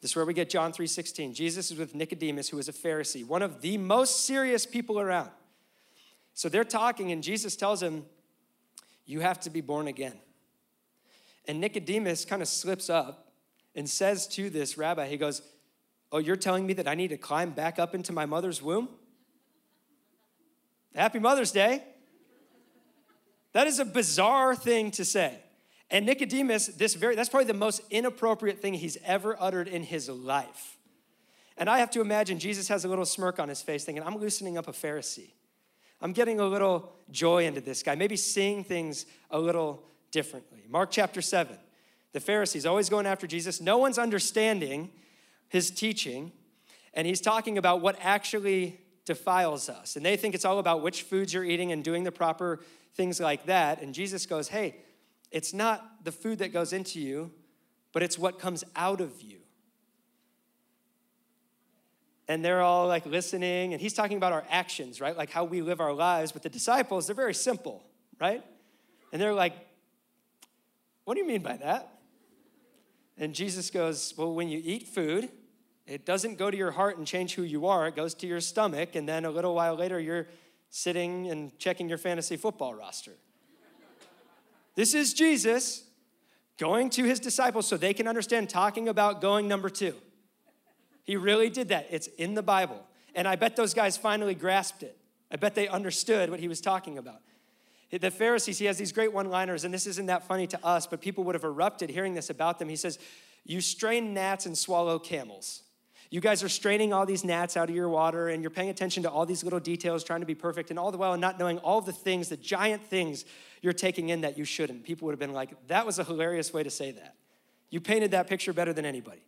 [0.00, 1.34] This is where we get John 3:16.
[1.34, 5.30] Jesus is with Nicodemus who is a Pharisee, one of the most serious people around.
[6.32, 8.06] So they're talking and Jesus tells him,
[9.04, 10.20] "You have to be born again."
[11.46, 13.32] And Nicodemus kind of slips up
[13.74, 15.42] and says to this rabbi, he goes,
[16.12, 18.88] "Oh, you're telling me that I need to climb back up into my mother's womb?"
[20.94, 21.84] Happy Mother's Day.
[23.52, 25.38] That is a bizarre thing to say.
[25.90, 30.08] And Nicodemus, this very that's probably the most inappropriate thing he's ever uttered in his
[30.08, 30.78] life.
[31.56, 34.16] And I have to imagine Jesus has a little smirk on his face thinking, I'm
[34.16, 35.32] loosening up a Pharisee.
[36.00, 40.64] I'm getting a little joy into this guy, maybe seeing things a little differently.
[40.68, 41.56] Mark chapter 7.
[42.12, 43.60] The Pharisees always going after Jesus.
[43.60, 44.90] No one's understanding
[45.48, 46.32] his teaching,
[46.94, 49.96] and he's talking about what actually defiles us.
[49.96, 52.60] And they think it's all about which foods you're eating and doing the proper
[52.94, 53.80] things like that.
[53.82, 54.76] And Jesus goes, Hey,
[55.30, 57.30] it's not the food that goes into you,
[57.92, 59.38] but it's what comes out of you.
[62.28, 65.16] And they're all like listening, and he's talking about our actions, right?
[65.16, 66.30] Like how we live our lives.
[66.30, 67.82] But the disciples, they're very simple,
[68.20, 68.44] right?
[69.12, 69.54] And they're like,
[71.04, 71.98] What do you mean by that?
[73.18, 75.28] And Jesus goes, Well, when you eat food,
[75.86, 77.88] it doesn't go to your heart and change who you are.
[77.88, 78.94] It goes to your stomach.
[78.94, 80.28] And then a little while later, you're
[80.70, 83.12] sitting and checking your fantasy football roster.
[84.76, 85.84] this is Jesus
[86.58, 89.94] going to his disciples so they can understand talking about going number two.
[91.04, 91.88] He really did that.
[91.90, 92.86] It's in the Bible.
[93.14, 94.96] And I bet those guys finally grasped it.
[95.30, 97.20] I bet they understood what he was talking about.
[97.90, 100.86] The Pharisees, he has these great one liners, and this isn't that funny to us,
[100.86, 102.68] but people would have erupted hearing this about them.
[102.68, 103.00] He says,
[103.44, 105.62] You strain gnats and swallow camels.
[106.10, 109.04] You guys are straining all these gnats out of your water and you're paying attention
[109.04, 111.58] to all these little details, trying to be perfect, and all the while not knowing
[111.58, 113.24] all the things, the giant things
[113.62, 114.82] you're taking in that you shouldn't.
[114.82, 117.14] People would have been like, that was a hilarious way to say that.
[117.70, 119.22] You painted that picture better than anybody.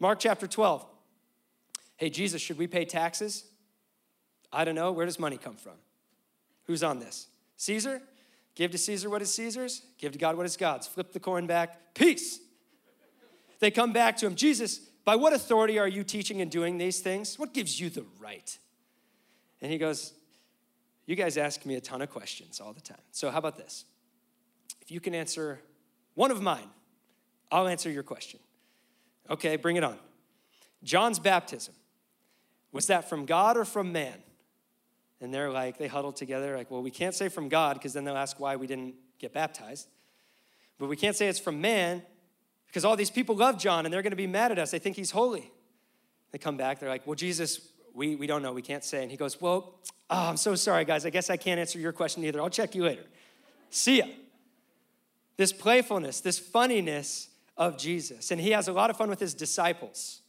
[0.00, 0.84] Mark chapter 12.
[1.96, 3.44] Hey, Jesus, should we pay taxes?
[4.52, 4.90] I don't know.
[4.90, 5.74] Where does money come from?
[6.64, 7.28] Who's on this?
[7.56, 8.02] Caesar?
[8.58, 10.88] Give to Caesar what is Caesar's, give to God what is God's.
[10.88, 12.40] Flip the coin back, peace.
[13.60, 17.00] They come back to him, Jesus, by what authority are you teaching and doing these
[17.00, 17.38] things?
[17.38, 18.58] What gives you the right?
[19.62, 20.12] And he goes,
[21.06, 23.00] You guys ask me a ton of questions all the time.
[23.10, 23.86] So, how about this?
[24.82, 25.60] If you can answer
[26.12, 26.68] one of mine,
[27.50, 28.38] I'll answer your question.
[29.30, 29.96] Okay, bring it on.
[30.84, 31.72] John's baptism,
[32.70, 34.18] was that from God or from man?
[35.22, 38.04] And they're like, they huddled together, like, well, we can't say from God because then
[38.04, 39.88] they'll ask why we didn't get baptized.
[40.78, 42.02] But we can't say it's from man
[42.68, 44.70] because all these people love John and they're going to be mad at us.
[44.70, 45.50] They think he's holy.
[46.30, 49.02] They come back, they're like, Well, Jesus, we, we don't know, we can't say.
[49.02, 49.74] And he goes, Well,
[50.10, 51.04] oh, I'm so sorry, guys.
[51.04, 52.40] I guess I can't answer your question either.
[52.40, 53.04] I'll check you later.
[53.70, 54.06] See ya.
[55.36, 58.30] This playfulness, this funniness of Jesus.
[58.30, 60.20] And he has a lot of fun with his disciples.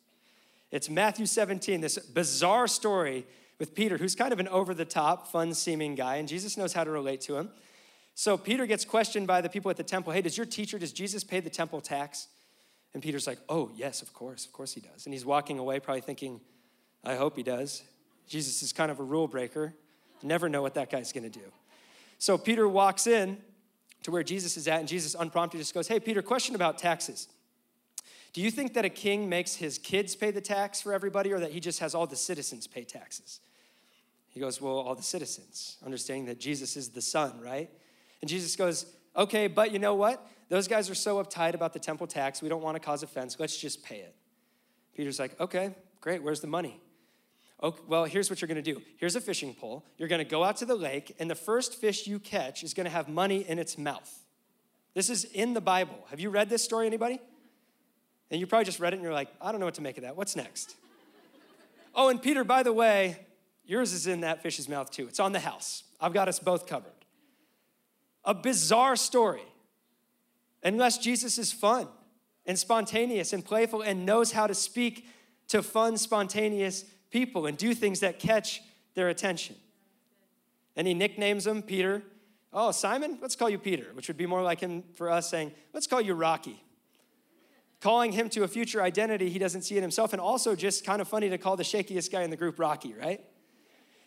[0.71, 3.25] It's Matthew 17, this bizarre story
[3.58, 6.73] with Peter, who's kind of an over the top, fun seeming guy, and Jesus knows
[6.73, 7.49] how to relate to him.
[8.19, 10.91] So Peter gets questioned by the people at the temple Hey, does your teacher, does
[10.91, 12.27] Jesus pay the temple tax?
[12.93, 15.05] And Peter's like, Oh, yes, of course, of course he does.
[15.05, 16.41] And he's walking away, probably thinking,
[17.01, 17.82] I hope he does.
[18.27, 19.73] Jesus is kind of a rule breaker.
[20.21, 21.53] Never know what that guy's gonna do.
[22.17, 23.38] So Peter walks in
[24.03, 27.29] to where Jesus is at, and Jesus unprompted just goes, Hey, Peter, question about taxes.
[28.34, 31.39] Do you think that a king makes his kids pay the tax for everybody, or
[31.39, 33.39] that he just has all the citizens pay taxes?
[34.27, 37.69] He goes, Well, all the citizens, understanding that Jesus is the son, right?
[38.21, 40.25] And Jesus goes, Okay, but you know what?
[40.49, 42.41] Those guys are so uptight about the temple tax.
[42.41, 43.38] We don't want to cause offense.
[43.39, 44.15] Let's just pay it.
[44.95, 46.23] Peter's like, Okay, great.
[46.23, 46.79] Where's the money?
[47.62, 48.82] Okay, well, here's what you're going to do.
[48.97, 49.86] Here's a fishing pole.
[49.97, 52.73] You're going to go out to the lake, and the first fish you catch is
[52.73, 54.23] going to have money in its mouth.
[54.93, 56.05] This is in the Bible.
[56.10, 57.19] Have you read this story, anybody?
[58.32, 59.97] And you probably just read it and you're like, I don't know what to make
[59.97, 60.15] of that.
[60.15, 60.75] What's next?
[61.95, 63.25] oh, and Peter, by the way,
[63.65, 65.08] yours is in that fish's mouth too.
[65.08, 65.84] It's on the house.
[65.99, 66.91] I've got us both covered
[68.23, 69.41] a bizarre story.
[70.63, 71.88] Unless Jesus is fun
[72.45, 75.08] and spontaneous and playful and knows how to speak
[75.47, 78.62] to fun, spontaneous people and do things that catch
[78.93, 79.55] their attention.
[80.75, 82.03] And he nicknames him Peter.
[82.51, 85.51] Oh, Simon, let's call you Peter, which would be more like him for us saying,
[85.73, 86.63] let's call you Rocky.
[87.79, 91.01] Calling him to a future identity he doesn't see in himself, and also just kind
[91.01, 93.21] of funny to call the shakiest guy in the group Rocky, right?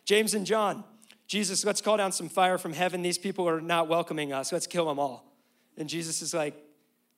[0.05, 0.85] James and John,
[1.33, 3.01] Jesus, let's call down some fire from heaven.
[3.01, 4.53] These people are not welcoming us.
[4.53, 5.33] Let's kill them all.
[5.79, 6.55] And Jesus is like,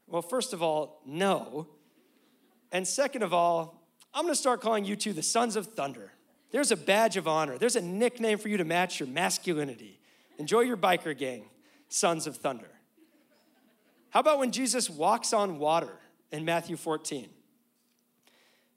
[0.07, 1.67] well, first of all, no.
[2.71, 3.83] And second of all,
[4.15, 6.13] I'm gonna start calling you two the sons of thunder.
[6.53, 9.99] There's a badge of honor, there's a nickname for you to match your masculinity.
[10.39, 11.47] Enjoy your biker gang,
[11.89, 12.71] sons of thunder.
[14.11, 15.99] How about when Jesus walks on water
[16.31, 17.29] in Matthew 14?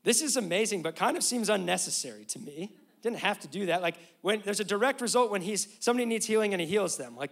[0.04, 2.72] This is amazing, but kind of seems unnecessary to me.
[3.02, 3.82] Didn't have to do that.
[3.82, 7.16] Like when there's a direct result when he's somebody needs healing and he heals them.
[7.16, 7.32] Like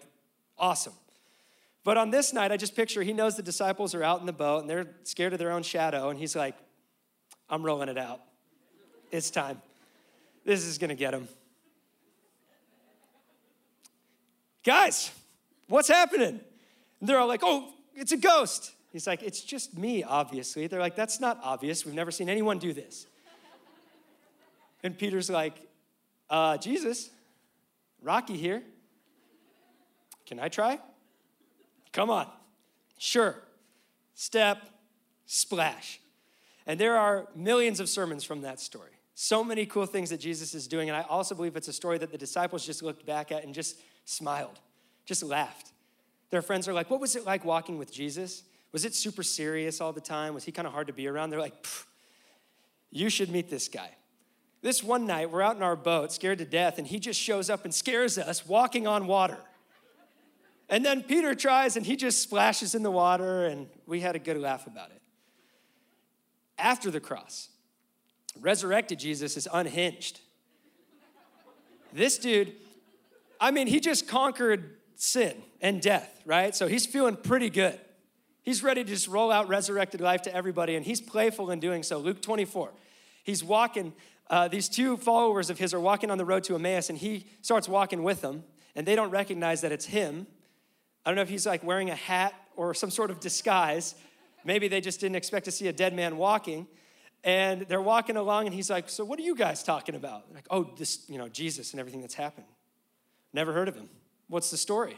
[0.57, 0.93] awesome.
[1.83, 4.33] But on this night, I just picture he knows the disciples are out in the
[4.33, 6.55] boat and they're scared of their own shadow, and he's like,
[7.47, 8.21] I'm rolling it out.
[9.11, 9.61] It's time.
[10.45, 11.27] This is gonna get him.
[14.65, 15.11] guys,
[15.67, 16.41] what's happening?
[16.99, 18.71] And they're all like, oh, it's a ghost.
[18.91, 20.67] He's like, it's just me, obviously.
[20.67, 21.85] They're like, that's not obvious.
[21.85, 23.05] We've never seen anyone do this.
[24.85, 25.55] And Peter's like,
[26.29, 27.09] uh, Jesus,
[28.03, 28.61] Rocky here.
[30.27, 30.77] Can I try?
[31.91, 32.27] Come on.
[32.99, 33.35] Sure.
[34.13, 34.59] Step,
[35.25, 35.99] splash.
[36.67, 38.91] And there are millions of sermons from that story.
[39.15, 40.87] So many cool things that Jesus is doing.
[40.87, 43.55] And I also believe it's a story that the disciples just looked back at and
[43.55, 44.59] just smiled,
[45.07, 45.71] just laughed.
[46.29, 48.43] Their friends are like, What was it like walking with Jesus?
[48.71, 50.35] Was it super serious all the time?
[50.35, 51.31] Was he kind of hard to be around?
[51.31, 51.65] They're like,
[52.91, 53.89] You should meet this guy.
[54.65, 57.51] This one night, we're out in our boat, scared to death, and he just shows
[57.51, 59.37] up and scares us walking on water.
[60.69, 64.19] And then Peter tries and he just splashes in the water, and we had a
[64.19, 65.03] good laugh about it.
[66.57, 67.49] After the cross,
[68.41, 70.19] resurrected Jesus is unhinged.
[71.93, 72.53] This dude,
[73.39, 76.55] I mean, he just conquered sin and death, right?
[76.55, 77.79] So he's feeling pretty good.
[78.41, 81.83] He's ready to just roll out resurrected life to everybody, and he's playful in doing
[81.83, 81.99] so.
[81.99, 82.71] Luke 24.
[83.23, 83.93] He's walking,
[84.29, 87.25] uh, these two followers of his are walking on the road to Emmaus, and he
[87.41, 88.43] starts walking with them,
[88.75, 90.27] and they don't recognize that it's him.
[91.05, 93.95] I don't know if he's like wearing a hat or some sort of disguise.
[94.43, 96.67] Maybe they just didn't expect to see a dead man walking.
[97.23, 100.31] And they're walking along, and he's like, So, what are you guys talking about?
[100.33, 102.45] Like, oh, this, you know, Jesus and everything that's happened.
[103.33, 103.89] Never heard of him.
[104.27, 104.97] What's the story?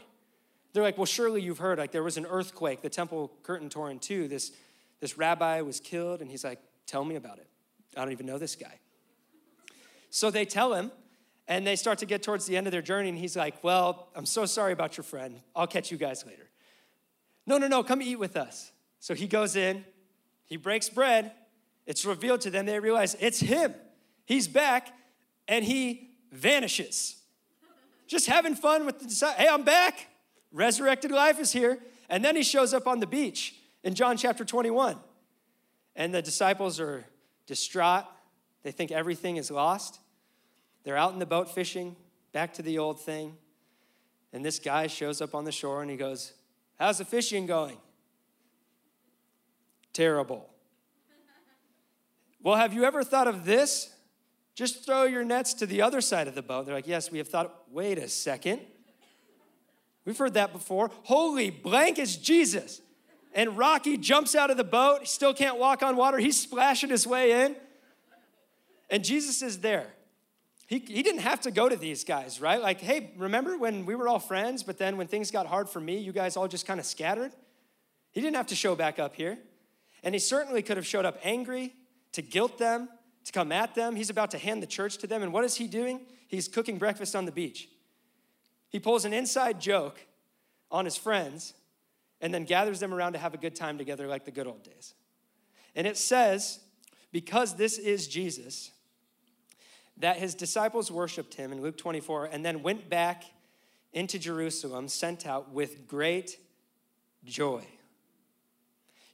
[0.74, 1.78] They're like, Well, surely you've heard.
[1.78, 4.28] Like, there was an earthquake, the temple curtain tore in two.
[4.28, 4.52] This,
[5.00, 7.46] this rabbi was killed, and he's like, Tell me about it.
[7.96, 8.78] I don't even know this guy.
[10.10, 10.90] So they tell him,
[11.46, 14.08] and they start to get towards the end of their journey, and he's like, Well,
[14.14, 15.40] I'm so sorry about your friend.
[15.54, 16.48] I'll catch you guys later.
[17.46, 18.72] No, no, no, come eat with us.
[19.00, 19.84] So he goes in,
[20.44, 21.32] he breaks bread,
[21.88, 22.66] it's revealed to them.
[22.66, 23.74] They realize it's him.
[24.26, 24.92] He's back
[25.48, 27.16] and he vanishes.
[28.06, 29.40] Just having fun with the disciples.
[29.40, 30.08] Hey, I'm back.
[30.52, 31.78] Resurrected life is here.
[32.10, 34.96] And then he shows up on the beach in John chapter 21.
[35.96, 37.06] And the disciples are
[37.46, 38.04] distraught.
[38.62, 40.00] They think everything is lost.
[40.84, 41.96] They're out in the boat fishing,
[42.32, 43.36] back to the old thing.
[44.32, 46.32] And this guy shows up on the shore and he goes,
[46.78, 47.76] How's the fishing going?
[49.92, 50.48] Terrible.
[52.42, 53.92] Well, have you ever thought of this?
[54.54, 56.66] Just throw your nets to the other side of the boat.
[56.66, 57.54] They're like, Yes, we have thought.
[57.70, 58.60] Wait a second.
[60.04, 60.90] We've heard that before.
[61.04, 62.80] Holy blank is Jesus.
[63.34, 65.06] And Rocky jumps out of the boat.
[65.06, 66.18] Still can't walk on water.
[66.18, 67.56] He's splashing his way in.
[68.90, 69.86] And Jesus is there.
[70.66, 72.60] He, he didn't have to go to these guys, right?
[72.60, 75.80] Like, hey, remember when we were all friends, but then when things got hard for
[75.80, 77.32] me, you guys all just kind of scattered?
[78.12, 79.38] He didn't have to show back up here.
[80.02, 81.72] And he certainly could have showed up angry
[82.12, 82.88] to guilt them,
[83.24, 83.96] to come at them.
[83.96, 85.22] He's about to hand the church to them.
[85.22, 86.00] And what is he doing?
[86.26, 87.68] He's cooking breakfast on the beach.
[88.68, 89.98] He pulls an inside joke
[90.70, 91.54] on his friends
[92.20, 94.62] and then gathers them around to have a good time together like the good old
[94.62, 94.94] days.
[95.74, 96.60] And it says,
[97.12, 98.72] because this is Jesus,
[99.98, 103.24] that his disciples worshiped him in Luke 24 and then went back
[103.92, 106.38] into Jerusalem, sent out with great
[107.24, 107.64] joy.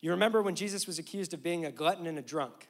[0.01, 2.69] You remember when Jesus was accused of being a glutton and a drunk?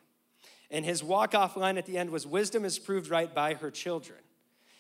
[0.70, 3.70] And his walk off line at the end was Wisdom is proved right by her
[3.70, 4.18] children.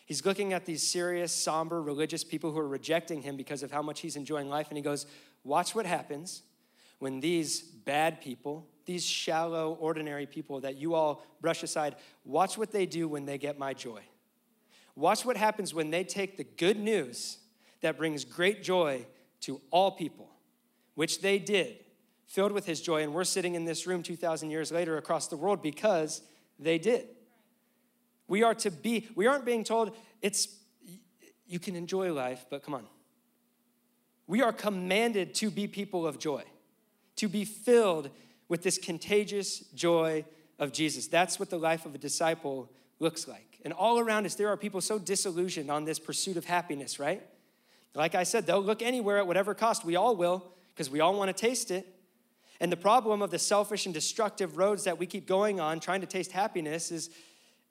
[0.06, 3.82] He's looking at these serious, somber, religious people who are rejecting him because of how
[3.82, 4.68] much he's enjoying life.
[4.68, 5.06] And he goes,
[5.44, 6.42] Watch what happens
[6.98, 12.70] when these bad people, these shallow, ordinary people that you all brush aside, watch what
[12.70, 14.02] they do when they get my joy.
[14.96, 17.38] Watch what happens when they take the good news
[17.80, 19.06] that brings great joy
[19.40, 20.30] to all people,
[20.94, 21.78] which they did
[22.26, 23.02] filled with his joy.
[23.02, 26.22] And we're sitting in this room 2,000 years later across the world because
[26.58, 27.06] they did.
[28.26, 30.48] We are to be, we aren't being told it's,
[31.46, 32.86] you can enjoy life, but come on.
[34.26, 36.42] We are commanded to be people of joy,
[37.16, 38.10] to be filled
[38.54, 40.24] with this contagious joy
[40.60, 41.08] of Jesus.
[41.08, 43.58] That's what the life of a disciple looks like.
[43.64, 47.20] And all around us, there are people so disillusioned on this pursuit of happiness, right?
[47.96, 49.84] Like I said, they'll look anywhere at whatever cost.
[49.84, 51.84] We all will, because we all want to taste it.
[52.60, 56.02] And the problem of the selfish and destructive roads that we keep going on trying
[56.02, 57.10] to taste happiness is,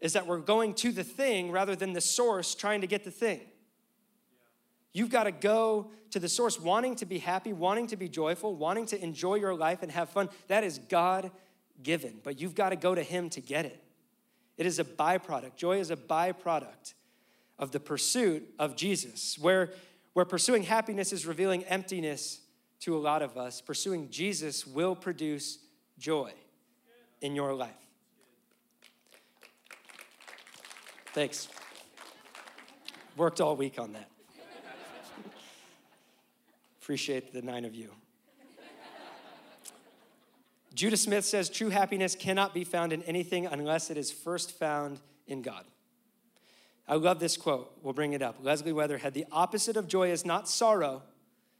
[0.01, 3.11] is that we're going to the thing rather than the source trying to get the
[3.11, 3.39] thing.
[4.93, 8.55] You've got to go to the source, wanting to be happy, wanting to be joyful,
[8.55, 10.29] wanting to enjoy your life and have fun.
[10.47, 11.31] That is God
[11.81, 13.83] given, but you've got to go to Him to get it.
[14.55, 15.55] It is a byproduct.
[15.55, 16.93] Joy is a byproduct
[17.57, 19.71] of the pursuit of Jesus, where,
[20.13, 22.41] where pursuing happiness is revealing emptiness
[22.81, 25.57] to a lot of us, pursuing Jesus will produce
[25.97, 26.31] joy
[27.21, 27.71] in your life.
[31.13, 31.47] Thanks.
[33.15, 34.09] Worked all week on that.
[36.84, 37.91] Appreciate the nine of you.
[40.73, 44.99] Judah Smith says true happiness cannot be found in anything unless it is first found
[45.25, 45.63] in God.
[46.86, 47.71] I love this quote.
[47.81, 48.36] We'll bring it up.
[48.41, 51.03] Leslie Weatherhead The opposite of joy is not sorrow,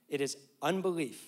[0.10, 1.24] it is unbelief.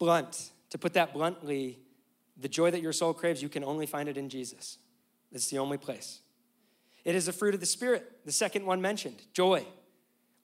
[0.00, 1.78] Blunt, to put that bluntly,
[2.36, 4.78] the joy that your soul craves, you can only find it in Jesus.
[5.30, 6.18] It's the only place.
[7.04, 9.64] It is a fruit of the Spirit, the second one mentioned joy.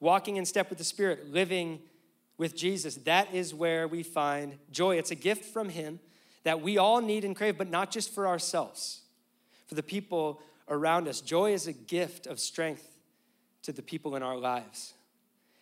[0.00, 1.80] Walking in step with the Spirit, living
[2.36, 2.96] with Jesus.
[2.96, 4.96] That is where we find joy.
[4.96, 5.98] It's a gift from Him
[6.44, 9.02] that we all need and crave, but not just for ourselves,
[9.66, 11.20] for the people around us.
[11.20, 12.96] Joy is a gift of strength
[13.62, 14.94] to the people in our lives,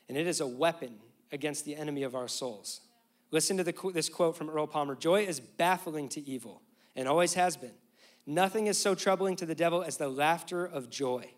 [0.08, 0.94] and it is a weapon
[1.32, 2.82] against the enemy of our souls.
[3.30, 6.62] Listen to the, this quote from Earl Palmer Joy is baffling to evil
[6.94, 7.74] and always has been.
[8.26, 11.30] Nothing is so troubling to the devil as the laughter of joy.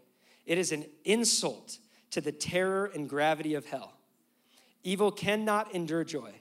[0.46, 1.78] It is an insult
[2.10, 3.94] to the terror and gravity of hell.
[4.82, 6.32] Evil cannot endure joy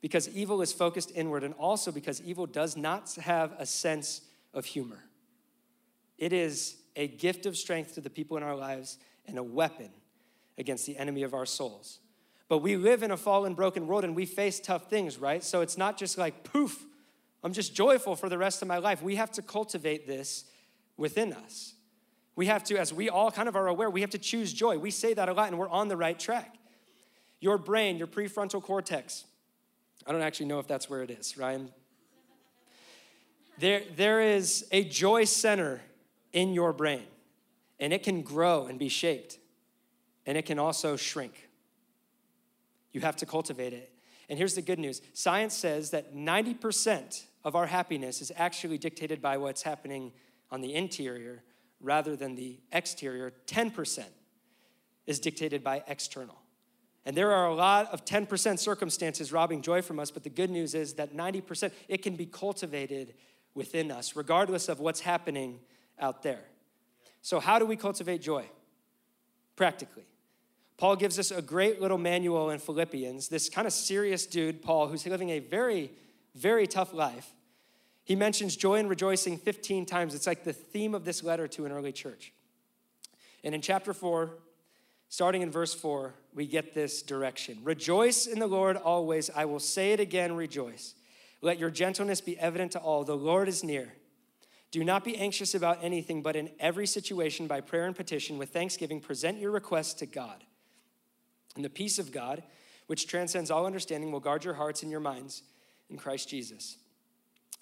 [0.00, 4.22] because evil is focused inward and also because evil does not have a sense
[4.54, 5.02] of humor.
[6.18, 9.90] It is a gift of strength to the people in our lives and a weapon
[10.58, 11.98] against the enemy of our souls.
[12.48, 15.42] But we live in a fallen, broken world and we face tough things, right?
[15.42, 16.84] So it's not just like, poof,
[17.42, 19.02] I'm just joyful for the rest of my life.
[19.02, 20.44] We have to cultivate this
[20.96, 21.74] within us.
[22.36, 24.78] We have to, as we all kind of are aware, we have to choose joy.
[24.78, 26.56] We say that a lot and we're on the right track.
[27.40, 29.24] Your brain, your prefrontal cortex,
[30.06, 31.70] I don't actually know if that's where it is, Ryan.
[33.58, 35.80] There, there is a joy center
[36.32, 37.04] in your brain,
[37.80, 39.38] and it can grow and be shaped,
[40.26, 41.48] and it can also shrink.
[42.92, 43.92] You have to cultivate it.
[44.28, 49.22] And here's the good news science says that 90% of our happiness is actually dictated
[49.22, 50.12] by what's happening
[50.50, 51.42] on the interior
[51.80, 53.32] rather than the exterior.
[53.46, 54.04] 10%
[55.06, 56.40] is dictated by external.
[57.04, 60.50] And there are a lot of 10% circumstances robbing joy from us, but the good
[60.50, 63.14] news is that 90%, it can be cultivated
[63.54, 65.60] within us, regardless of what's happening
[66.00, 66.42] out there.
[67.22, 68.44] So, how do we cultivate joy?
[69.54, 70.04] Practically.
[70.76, 73.28] Paul gives us a great little manual in Philippians.
[73.28, 75.90] This kind of serious dude, Paul, who's living a very,
[76.34, 77.32] very tough life.
[78.06, 80.14] He mentions joy and rejoicing 15 times.
[80.14, 82.32] It's like the theme of this letter to an early church.
[83.42, 84.30] And in chapter 4,
[85.08, 89.28] starting in verse 4, we get this direction Rejoice in the Lord always.
[89.34, 90.94] I will say it again, rejoice.
[91.42, 93.02] Let your gentleness be evident to all.
[93.02, 93.92] The Lord is near.
[94.70, 98.50] Do not be anxious about anything, but in every situation, by prayer and petition, with
[98.50, 100.44] thanksgiving, present your requests to God.
[101.56, 102.44] And the peace of God,
[102.86, 105.42] which transcends all understanding, will guard your hearts and your minds
[105.90, 106.76] in Christ Jesus.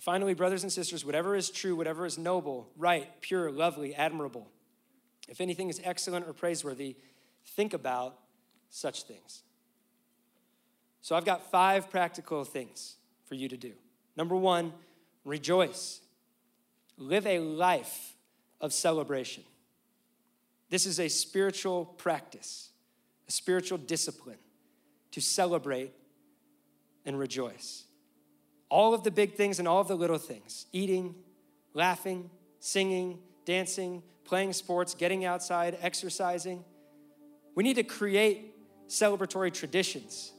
[0.01, 4.49] Finally, brothers and sisters, whatever is true, whatever is noble, right, pure, lovely, admirable,
[5.28, 6.97] if anything is excellent or praiseworthy,
[7.47, 8.18] think about
[8.68, 9.43] such things.
[11.01, 13.72] So I've got five practical things for you to do.
[14.16, 14.72] Number one,
[15.24, 16.01] rejoice.
[16.97, 18.14] Live a life
[18.61, 19.45] of celebration.
[20.70, 22.70] This is a spiritual practice,
[23.28, 24.39] a spiritual discipline
[25.12, 25.93] to celebrate
[27.05, 27.84] and rejoice.
[28.69, 31.15] All of the big things and all of the little things eating,
[31.75, 36.65] laughing, singing, dancing, playing sports, getting outside, exercising.
[37.55, 38.55] We need to create
[38.89, 40.33] celebratory traditions,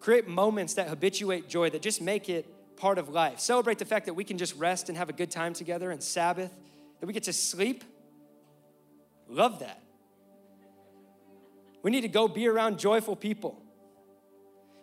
[0.00, 2.46] create moments that habituate joy, that just make it
[2.76, 3.38] part of life.
[3.38, 6.02] Celebrate the fact that we can just rest and have a good time together and
[6.02, 6.50] Sabbath,
[6.98, 7.84] that we get to sleep.
[9.28, 9.82] Love that.
[11.82, 13.62] We need to go be around joyful people.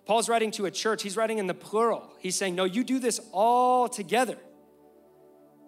[0.08, 2.10] Paul's writing to a church, he's writing in the plural.
[2.20, 4.38] He's saying, No, you do this all together.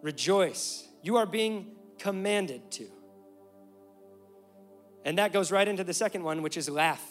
[0.02, 0.88] Rejoice.
[1.04, 2.88] You are being commanded to.
[5.04, 7.06] And that goes right into the second one, which is laugh.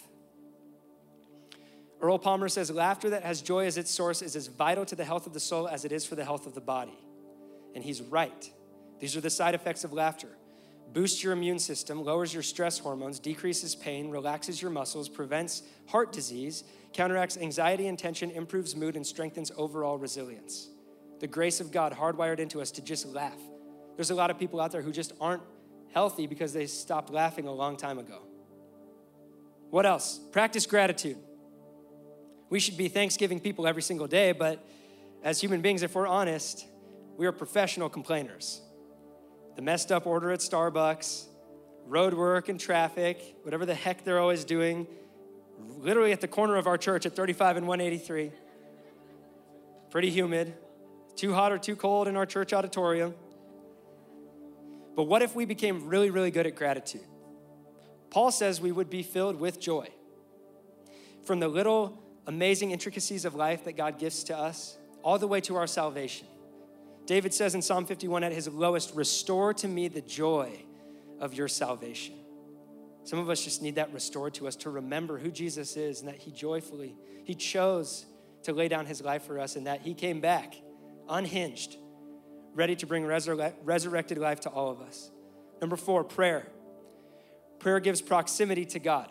[2.00, 5.04] Earl Palmer says, laughter that has joy as its source is as vital to the
[5.04, 6.96] health of the soul as it is for the health of the body.
[7.74, 8.50] And he's right.
[9.00, 10.28] These are the side effects of laughter
[10.92, 16.12] boosts your immune system, lowers your stress hormones, decreases pain, relaxes your muscles, prevents heart
[16.12, 20.68] disease, counteracts anxiety and tension, improves mood, and strengthens overall resilience.
[21.20, 23.38] The grace of God hardwired into us to just laugh.
[23.96, 25.42] There's a lot of people out there who just aren't
[25.92, 28.22] healthy because they stopped laughing a long time ago.
[29.70, 30.20] What else?
[30.32, 31.18] Practice gratitude.
[32.50, 34.64] We should be Thanksgiving people every single day, but
[35.22, 36.66] as human beings, if we're honest,
[37.16, 38.62] we are professional complainers.
[39.58, 41.24] The messed up order at Starbucks,
[41.84, 44.86] road work and traffic, whatever the heck they're always doing,
[45.58, 48.30] literally at the corner of our church at 35 and 183.
[49.90, 50.54] Pretty humid,
[51.16, 53.16] too hot or too cold in our church auditorium.
[54.94, 57.08] But what if we became really, really good at gratitude?
[58.10, 59.88] Paul says we would be filled with joy.
[61.24, 65.40] from the little amazing intricacies of life that God gives to us, all the way
[65.40, 66.28] to our salvation.
[67.08, 70.52] David says in Psalm 51 at his lowest, Restore to me the joy
[71.18, 72.14] of your salvation.
[73.04, 76.08] Some of us just need that restored to us to remember who Jesus is and
[76.10, 78.04] that he joyfully, he chose
[78.42, 80.56] to lay down his life for us and that he came back
[81.08, 81.78] unhinged,
[82.52, 85.10] ready to bring resurrected life to all of us.
[85.62, 86.46] Number four, prayer.
[87.58, 89.10] Prayer gives proximity to God.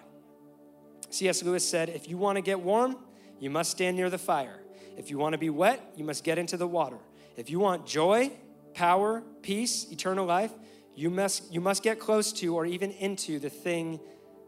[1.10, 1.42] C.S.
[1.42, 2.96] Lewis said, If you want to get warm,
[3.40, 4.60] you must stand near the fire.
[4.96, 7.00] If you want to be wet, you must get into the water.
[7.38, 8.32] If you want joy,
[8.74, 10.52] power, peace, eternal life,
[10.96, 14.00] you must, you must get close to or even into the thing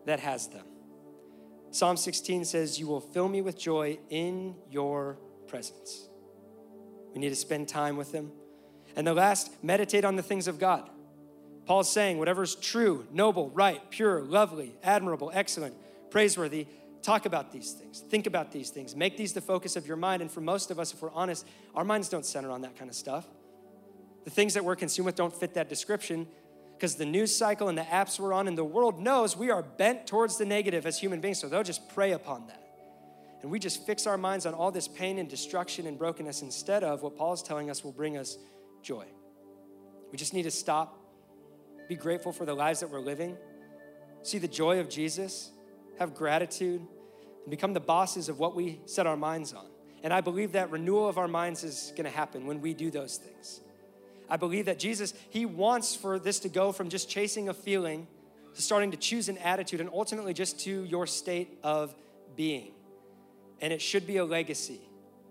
[0.05, 0.65] that has them.
[1.71, 6.09] Psalm 16 says, You will fill me with joy in your presence.
[7.13, 8.31] We need to spend time with Him.
[8.95, 10.89] And the last, meditate on the things of God.
[11.65, 15.75] Paul's saying, whatever's true, noble, right, pure, lovely, admirable, excellent,
[16.09, 16.65] praiseworthy,
[17.01, 17.99] talk about these things.
[17.99, 18.95] Think about these things.
[18.95, 20.21] Make these the focus of your mind.
[20.21, 21.45] And for most of us, if we're honest,
[21.75, 23.25] our minds don't center on that kind of stuff.
[24.25, 26.27] The things that we're consumed with don't fit that description
[26.75, 29.63] because the news cycle and the apps we're on and the world knows we are
[29.63, 31.39] bent towards the negative as human beings.
[31.39, 32.63] So they'll just prey upon that.
[33.41, 36.83] And we just fix our minds on all this pain and destruction and brokenness instead
[36.83, 38.37] of what Paul is telling us will bring us
[38.81, 39.05] joy.
[40.11, 40.99] We just need to stop
[41.89, 43.35] be grateful for the lives that we're living,
[44.21, 45.49] see the joy of Jesus,
[45.99, 49.65] have gratitude, and become the bosses of what we set our minds on.
[50.01, 53.17] And I believe that renewal of our minds is gonna happen when we do those
[53.17, 53.61] things.
[54.29, 58.07] I believe that Jesus, He wants for this to go from just chasing a feeling
[58.55, 61.93] to starting to choose an attitude and ultimately just to your state of
[62.35, 62.71] being.
[63.61, 64.79] And it should be a legacy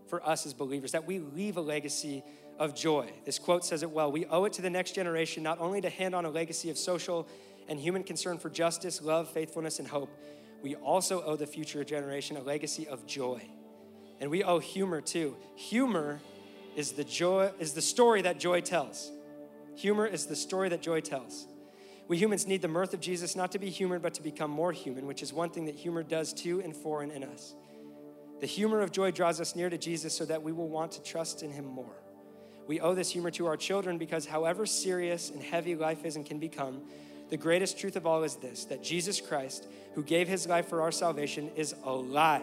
[0.08, 2.22] for us as believers that we leave a legacy
[2.58, 3.10] of joy.
[3.24, 4.10] This quote says it well.
[4.10, 6.76] We owe it to the next generation not only to hand on a legacy of
[6.76, 7.26] social
[7.68, 10.10] and human concern for justice, love, faithfulness, and hope,
[10.62, 13.42] we also owe the future generation a legacy of joy.
[14.20, 15.36] And we owe humor too.
[15.54, 16.20] Humor
[16.76, 19.10] is the joy is the story that joy tells.
[19.76, 21.46] Humor is the story that joy tells.
[22.08, 24.72] We humans need the mirth of Jesus not to be humored, but to become more
[24.72, 27.54] human, which is one thing that humor does to and for and in us.
[28.40, 31.02] The humor of joy draws us near to Jesus so that we will want to
[31.02, 32.02] trust in him more.
[32.66, 36.24] We owe this humor to our children because, however serious and heavy life is and
[36.24, 36.82] can become,
[37.30, 40.82] the greatest truth of all is this that Jesus Christ, who gave his life for
[40.82, 42.42] our salvation, is alive.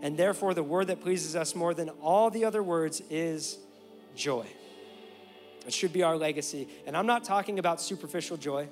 [0.00, 3.58] And therefore, the word that pleases us more than all the other words is
[4.16, 4.46] joy.
[5.66, 6.68] It should be our legacy.
[6.86, 8.68] And I'm not talking about superficial joy.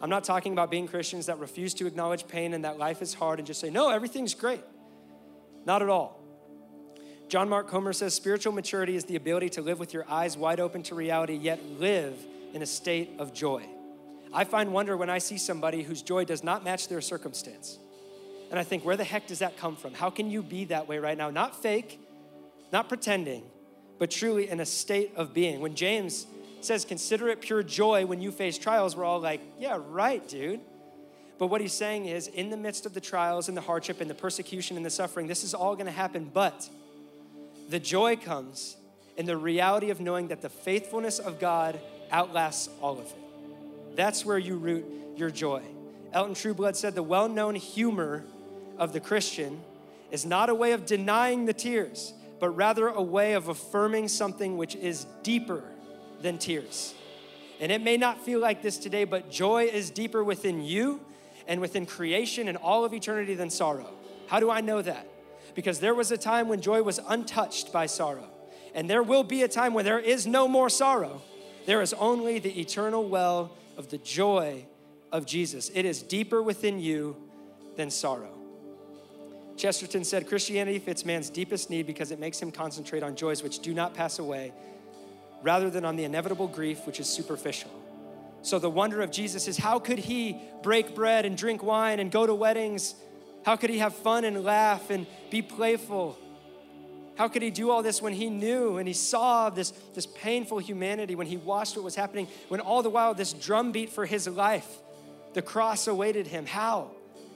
[0.00, 3.12] I'm not talking about being Christians that refuse to acknowledge pain and that life is
[3.12, 4.62] hard and just say, no, everything's great.
[5.66, 6.20] Not at all.
[7.28, 10.60] John Mark Comer says spiritual maturity is the ability to live with your eyes wide
[10.60, 12.14] open to reality, yet live
[12.52, 13.66] in a state of joy.
[14.34, 17.78] I find wonder when I see somebody whose joy does not match their circumstance.
[18.50, 19.94] And I think, where the heck does that come from?
[19.94, 21.30] How can you be that way right now?
[21.30, 22.00] Not fake,
[22.72, 23.44] not pretending,
[23.98, 25.60] but truly in a state of being.
[25.60, 26.26] When James
[26.60, 30.60] says, consider it pure joy when you face trials, we're all like, yeah, right, dude.
[31.38, 34.10] But what he's saying is, in the midst of the trials and the hardship and
[34.10, 36.68] the persecution and the suffering, this is all gonna happen, but
[37.68, 38.76] the joy comes
[39.16, 41.78] in the reality of knowing that the faithfulness of God
[42.10, 43.23] outlasts all of it.
[43.94, 44.84] That's where you root
[45.16, 45.62] your joy.
[46.12, 48.24] Elton Trueblood said the well known humor
[48.78, 49.60] of the Christian
[50.10, 54.56] is not a way of denying the tears, but rather a way of affirming something
[54.56, 55.64] which is deeper
[56.22, 56.94] than tears.
[57.60, 61.00] And it may not feel like this today, but joy is deeper within you
[61.46, 63.90] and within creation and all of eternity than sorrow.
[64.26, 65.06] How do I know that?
[65.54, 68.28] because there was a time when joy was untouched by sorrow.
[68.74, 71.22] And there will be a time when there is no more sorrow.
[71.66, 74.66] There is only the eternal well of the joy
[75.12, 75.70] of Jesus.
[75.74, 77.16] It is deeper within you
[77.76, 78.30] than sorrow.
[79.56, 83.60] Chesterton said Christianity fits man's deepest need because it makes him concentrate on joys which
[83.60, 84.52] do not pass away
[85.42, 87.70] rather than on the inevitable grief which is superficial.
[88.42, 92.10] So the wonder of Jesus is how could he break bread and drink wine and
[92.10, 92.94] go to weddings
[93.44, 96.18] how could he have fun and laugh and be playful?
[97.16, 100.58] How could he do all this when he knew and he saw this, this painful
[100.58, 104.26] humanity, when he watched what was happening, when all the while this drumbeat for his
[104.26, 104.78] life,
[105.32, 106.46] the cross awaited him?
[106.46, 106.90] How?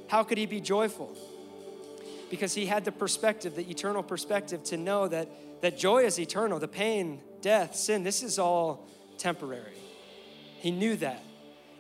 [0.09, 1.17] How could he be joyful?
[2.31, 5.29] Because he had the perspective, the eternal perspective, to know that,
[5.63, 6.59] that joy is eternal.
[6.59, 9.79] The pain, death, sin, this is all temporary.
[10.59, 11.23] He knew that.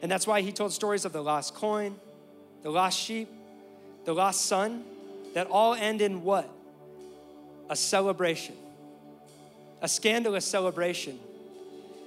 [0.02, 1.96] And that's why he told stories of the lost coin,
[2.62, 3.28] the lost sheep,
[4.04, 4.84] the lost son,
[5.34, 6.48] that all end in what?
[7.70, 8.54] A celebration,
[9.82, 11.18] a scandalous celebration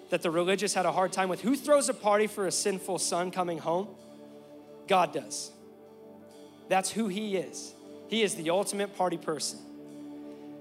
[0.09, 1.41] that the religious had a hard time with.
[1.41, 3.87] Who throws a party for a sinful son coming home?
[4.87, 5.51] God does.
[6.67, 7.73] That's who He is.
[8.07, 9.59] He is the ultimate party person.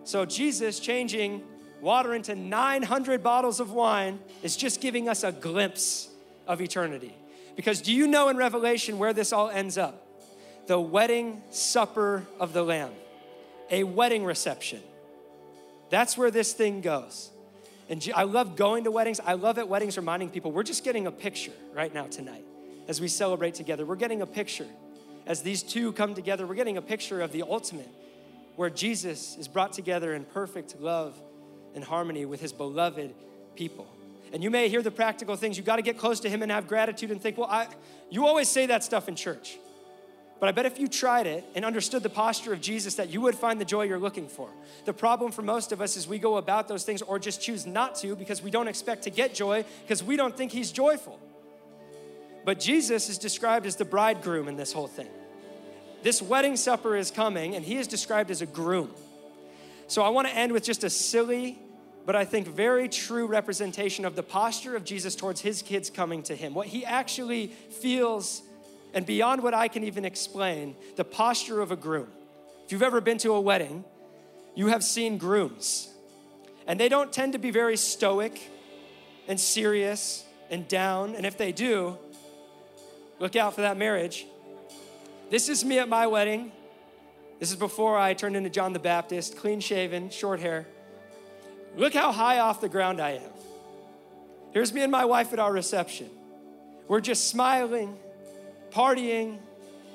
[0.05, 1.43] So, Jesus changing
[1.81, 6.09] water into 900 bottles of wine is just giving us a glimpse
[6.47, 7.15] of eternity.
[7.57, 10.07] Because do you know in Revelation where this all ends up?
[10.67, 12.93] The wedding supper of the Lamb,
[13.71, 14.81] a wedding reception.
[15.91, 17.31] That's where this thing goes.
[17.89, 19.21] And I love going to weddings.
[19.21, 22.45] I love at weddings reminding people we're just getting a picture right now tonight
[22.87, 23.85] as we celebrate together.
[23.85, 24.67] We're getting a picture.
[25.27, 27.89] As these two come together, we're getting a picture of the ultimate,
[28.57, 31.21] where Jesus is brought together in perfect love
[31.75, 33.15] and harmony with his beloved
[33.55, 33.87] people.
[34.33, 35.57] And you may hear the practical things.
[35.57, 37.67] You got to get close to him and have gratitude and think, well, I,
[38.09, 39.59] you always say that stuff in church.
[40.41, 43.21] But I bet if you tried it and understood the posture of Jesus, that you
[43.21, 44.49] would find the joy you're looking for.
[44.87, 47.67] The problem for most of us is we go about those things or just choose
[47.67, 51.21] not to because we don't expect to get joy because we don't think he's joyful.
[52.47, 55.09] But Jesus is described as the bridegroom in this whole thing.
[56.03, 58.91] This wedding supper is coming, and he is described as a groom.
[59.89, 61.59] So I want to end with just a silly,
[62.07, 66.23] but I think very true representation of the posture of Jesus towards his kids coming
[66.23, 66.55] to him.
[66.55, 68.41] What he actually feels
[68.95, 72.09] and beyond what I can even explain, the posture of a groom.
[72.65, 73.85] If you've ever been to a wedding,
[74.55, 75.89] you have seen grooms,
[76.67, 78.41] and they don't tend to be very stoic
[79.29, 81.15] and serious and down.
[81.15, 81.97] And if they do,
[83.19, 84.27] look out for that marriage.
[85.31, 86.53] This is me at my wedding.
[87.39, 90.67] This is before I turned into John the Baptist, clean shaven, short hair.
[91.77, 93.31] Look how high off the ground I am.
[94.53, 96.11] Here's me and my wife at our reception.
[96.89, 97.97] We're just smiling
[98.71, 99.39] partying,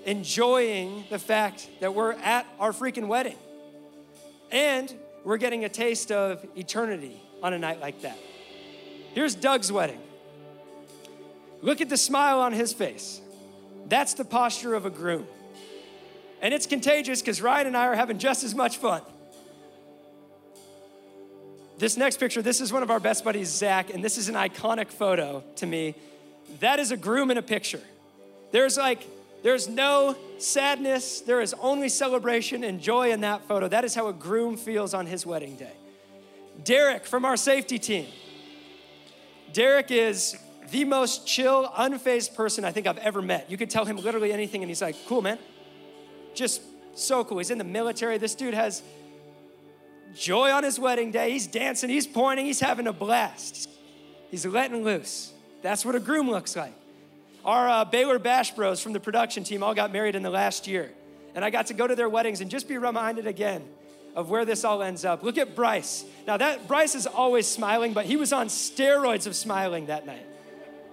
[0.05, 3.37] enjoying the fact that we're at our freaking wedding.
[4.51, 8.17] And we're getting a taste of eternity on a night like that.
[9.13, 9.99] Here's Doug's wedding.
[11.61, 13.21] Look at the smile on his face.
[13.87, 15.25] That's the posture of a groom.
[16.41, 19.01] And it's contagious because Ryan and I are having just as much fun.
[21.77, 24.35] This next picture, this is one of our best buddies, Zach, and this is an
[24.35, 25.95] iconic photo to me.
[26.59, 27.81] That is a groom in a picture.
[28.55, 29.05] There's like,
[29.43, 33.67] there's no sadness, there is only celebration and joy in that photo.
[33.67, 35.73] That is how a groom feels on his wedding day.
[36.63, 38.07] Derek from our safety team.
[39.51, 40.37] Derek is
[40.71, 43.51] the most chill, unfazed person I think I've ever met.
[43.51, 45.37] You could tell him literally anything, and he's like, cool, man.
[46.33, 46.61] Just
[46.93, 47.39] so cool.
[47.39, 48.17] He's in the military.
[48.17, 48.83] This dude has
[50.15, 51.29] joy on his wedding day.
[51.31, 53.67] He's dancing, he's pointing, he's having a blast.
[54.31, 55.33] He's letting loose.
[55.61, 56.71] That's what a groom looks like.
[57.45, 60.65] Our uh, Baylor Bash Bros from the production team all got married in the last
[60.65, 60.91] year.
[61.35, 63.63] And I got to go to their weddings and just be reminded again
[64.15, 65.21] of where this all ends up.
[65.21, 66.05] Look at Bryce.
[66.25, 70.25] Now that Bryce is always smiling, but he was on steroids of smiling that night.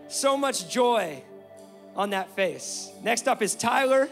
[0.08, 1.22] So much joy
[1.96, 2.90] on that face.
[3.02, 4.10] Next up is Tyler.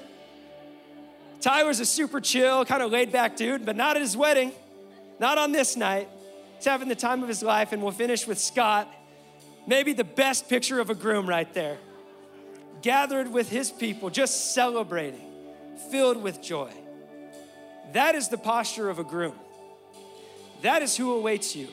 [1.43, 4.53] Tyler's a super chill, kind of laid back dude, but not at his wedding,
[5.18, 6.09] not on this night.
[6.57, 8.88] He's having the time of his life, and we'll finish with Scott.
[9.66, 11.78] Maybe the best picture of a groom right there
[12.83, 15.26] gathered with his people, just celebrating,
[15.91, 16.72] filled with joy.
[17.93, 19.35] That is the posture of a groom.
[20.62, 21.68] That is who awaits you.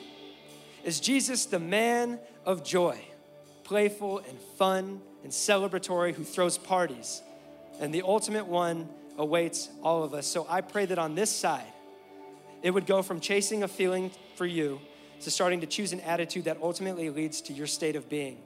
[0.84, 2.98] Is Jesus the man of joy,
[3.64, 7.22] playful and fun and celebratory, who throws parties?
[7.80, 10.26] And the ultimate one awaits all of us.
[10.26, 11.72] So I pray that on this side,
[12.62, 14.80] it would go from chasing a feeling for you
[15.20, 18.38] to starting to choose an attitude that ultimately leads to your state of being.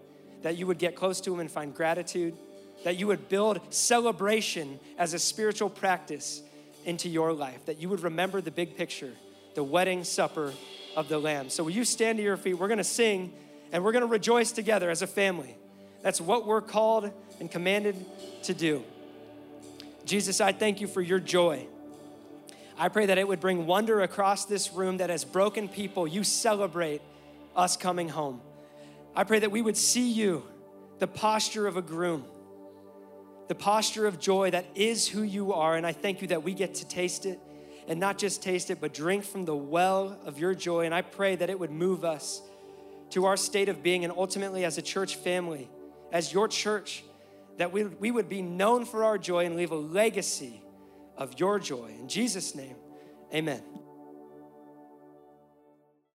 [0.43, 2.37] That you would get close to Him and find gratitude
[2.85, 6.43] that you would build celebration as a spiritual practice
[6.85, 9.13] into your life, that you would remember the big picture,
[9.55, 10.53] the wedding supper
[10.97, 11.49] of the Lamb.
[11.49, 12.55] So, will you stand to your feet?
[12.55, 13.33] We're gonna sing
[13.71, 15.57] and we're gonna rejoice together as a family.
[16.03, 18.05] That's what we're called and commanded
[18.45, 18.85] to do.
[20.05, 21.67] Jesus, I thank you for your joy.
[22.77, 26.25] I pray that it would bring wonder across this room that as broken people, you
[26.25, 27.01] celebrate
[27.55, 28.41] us coming home.
[29.15, 30.43] I pray that we would see you,
[30.99, 32.25] the posture of a groom
[33.53, 35.77] the posture of joy that is who you are.
[35.77, 37.39] And I thank you that we get to taste it
[37.87, 40.87] and not just taste it, but drink from the well of your joy.
[40.87, 42.41] And I pray that it would move us
[43.11, 45.69] to our state of being and ultimately as a church family,
[46.13, 47.05] as your church,
[47.59, 50.63] that we, we would be known for our joy and leave a legacy
[51.19, 51.95] of your joy.
[52.01, 52.77] In Jesus' name,
[53.35, 53.63] amen.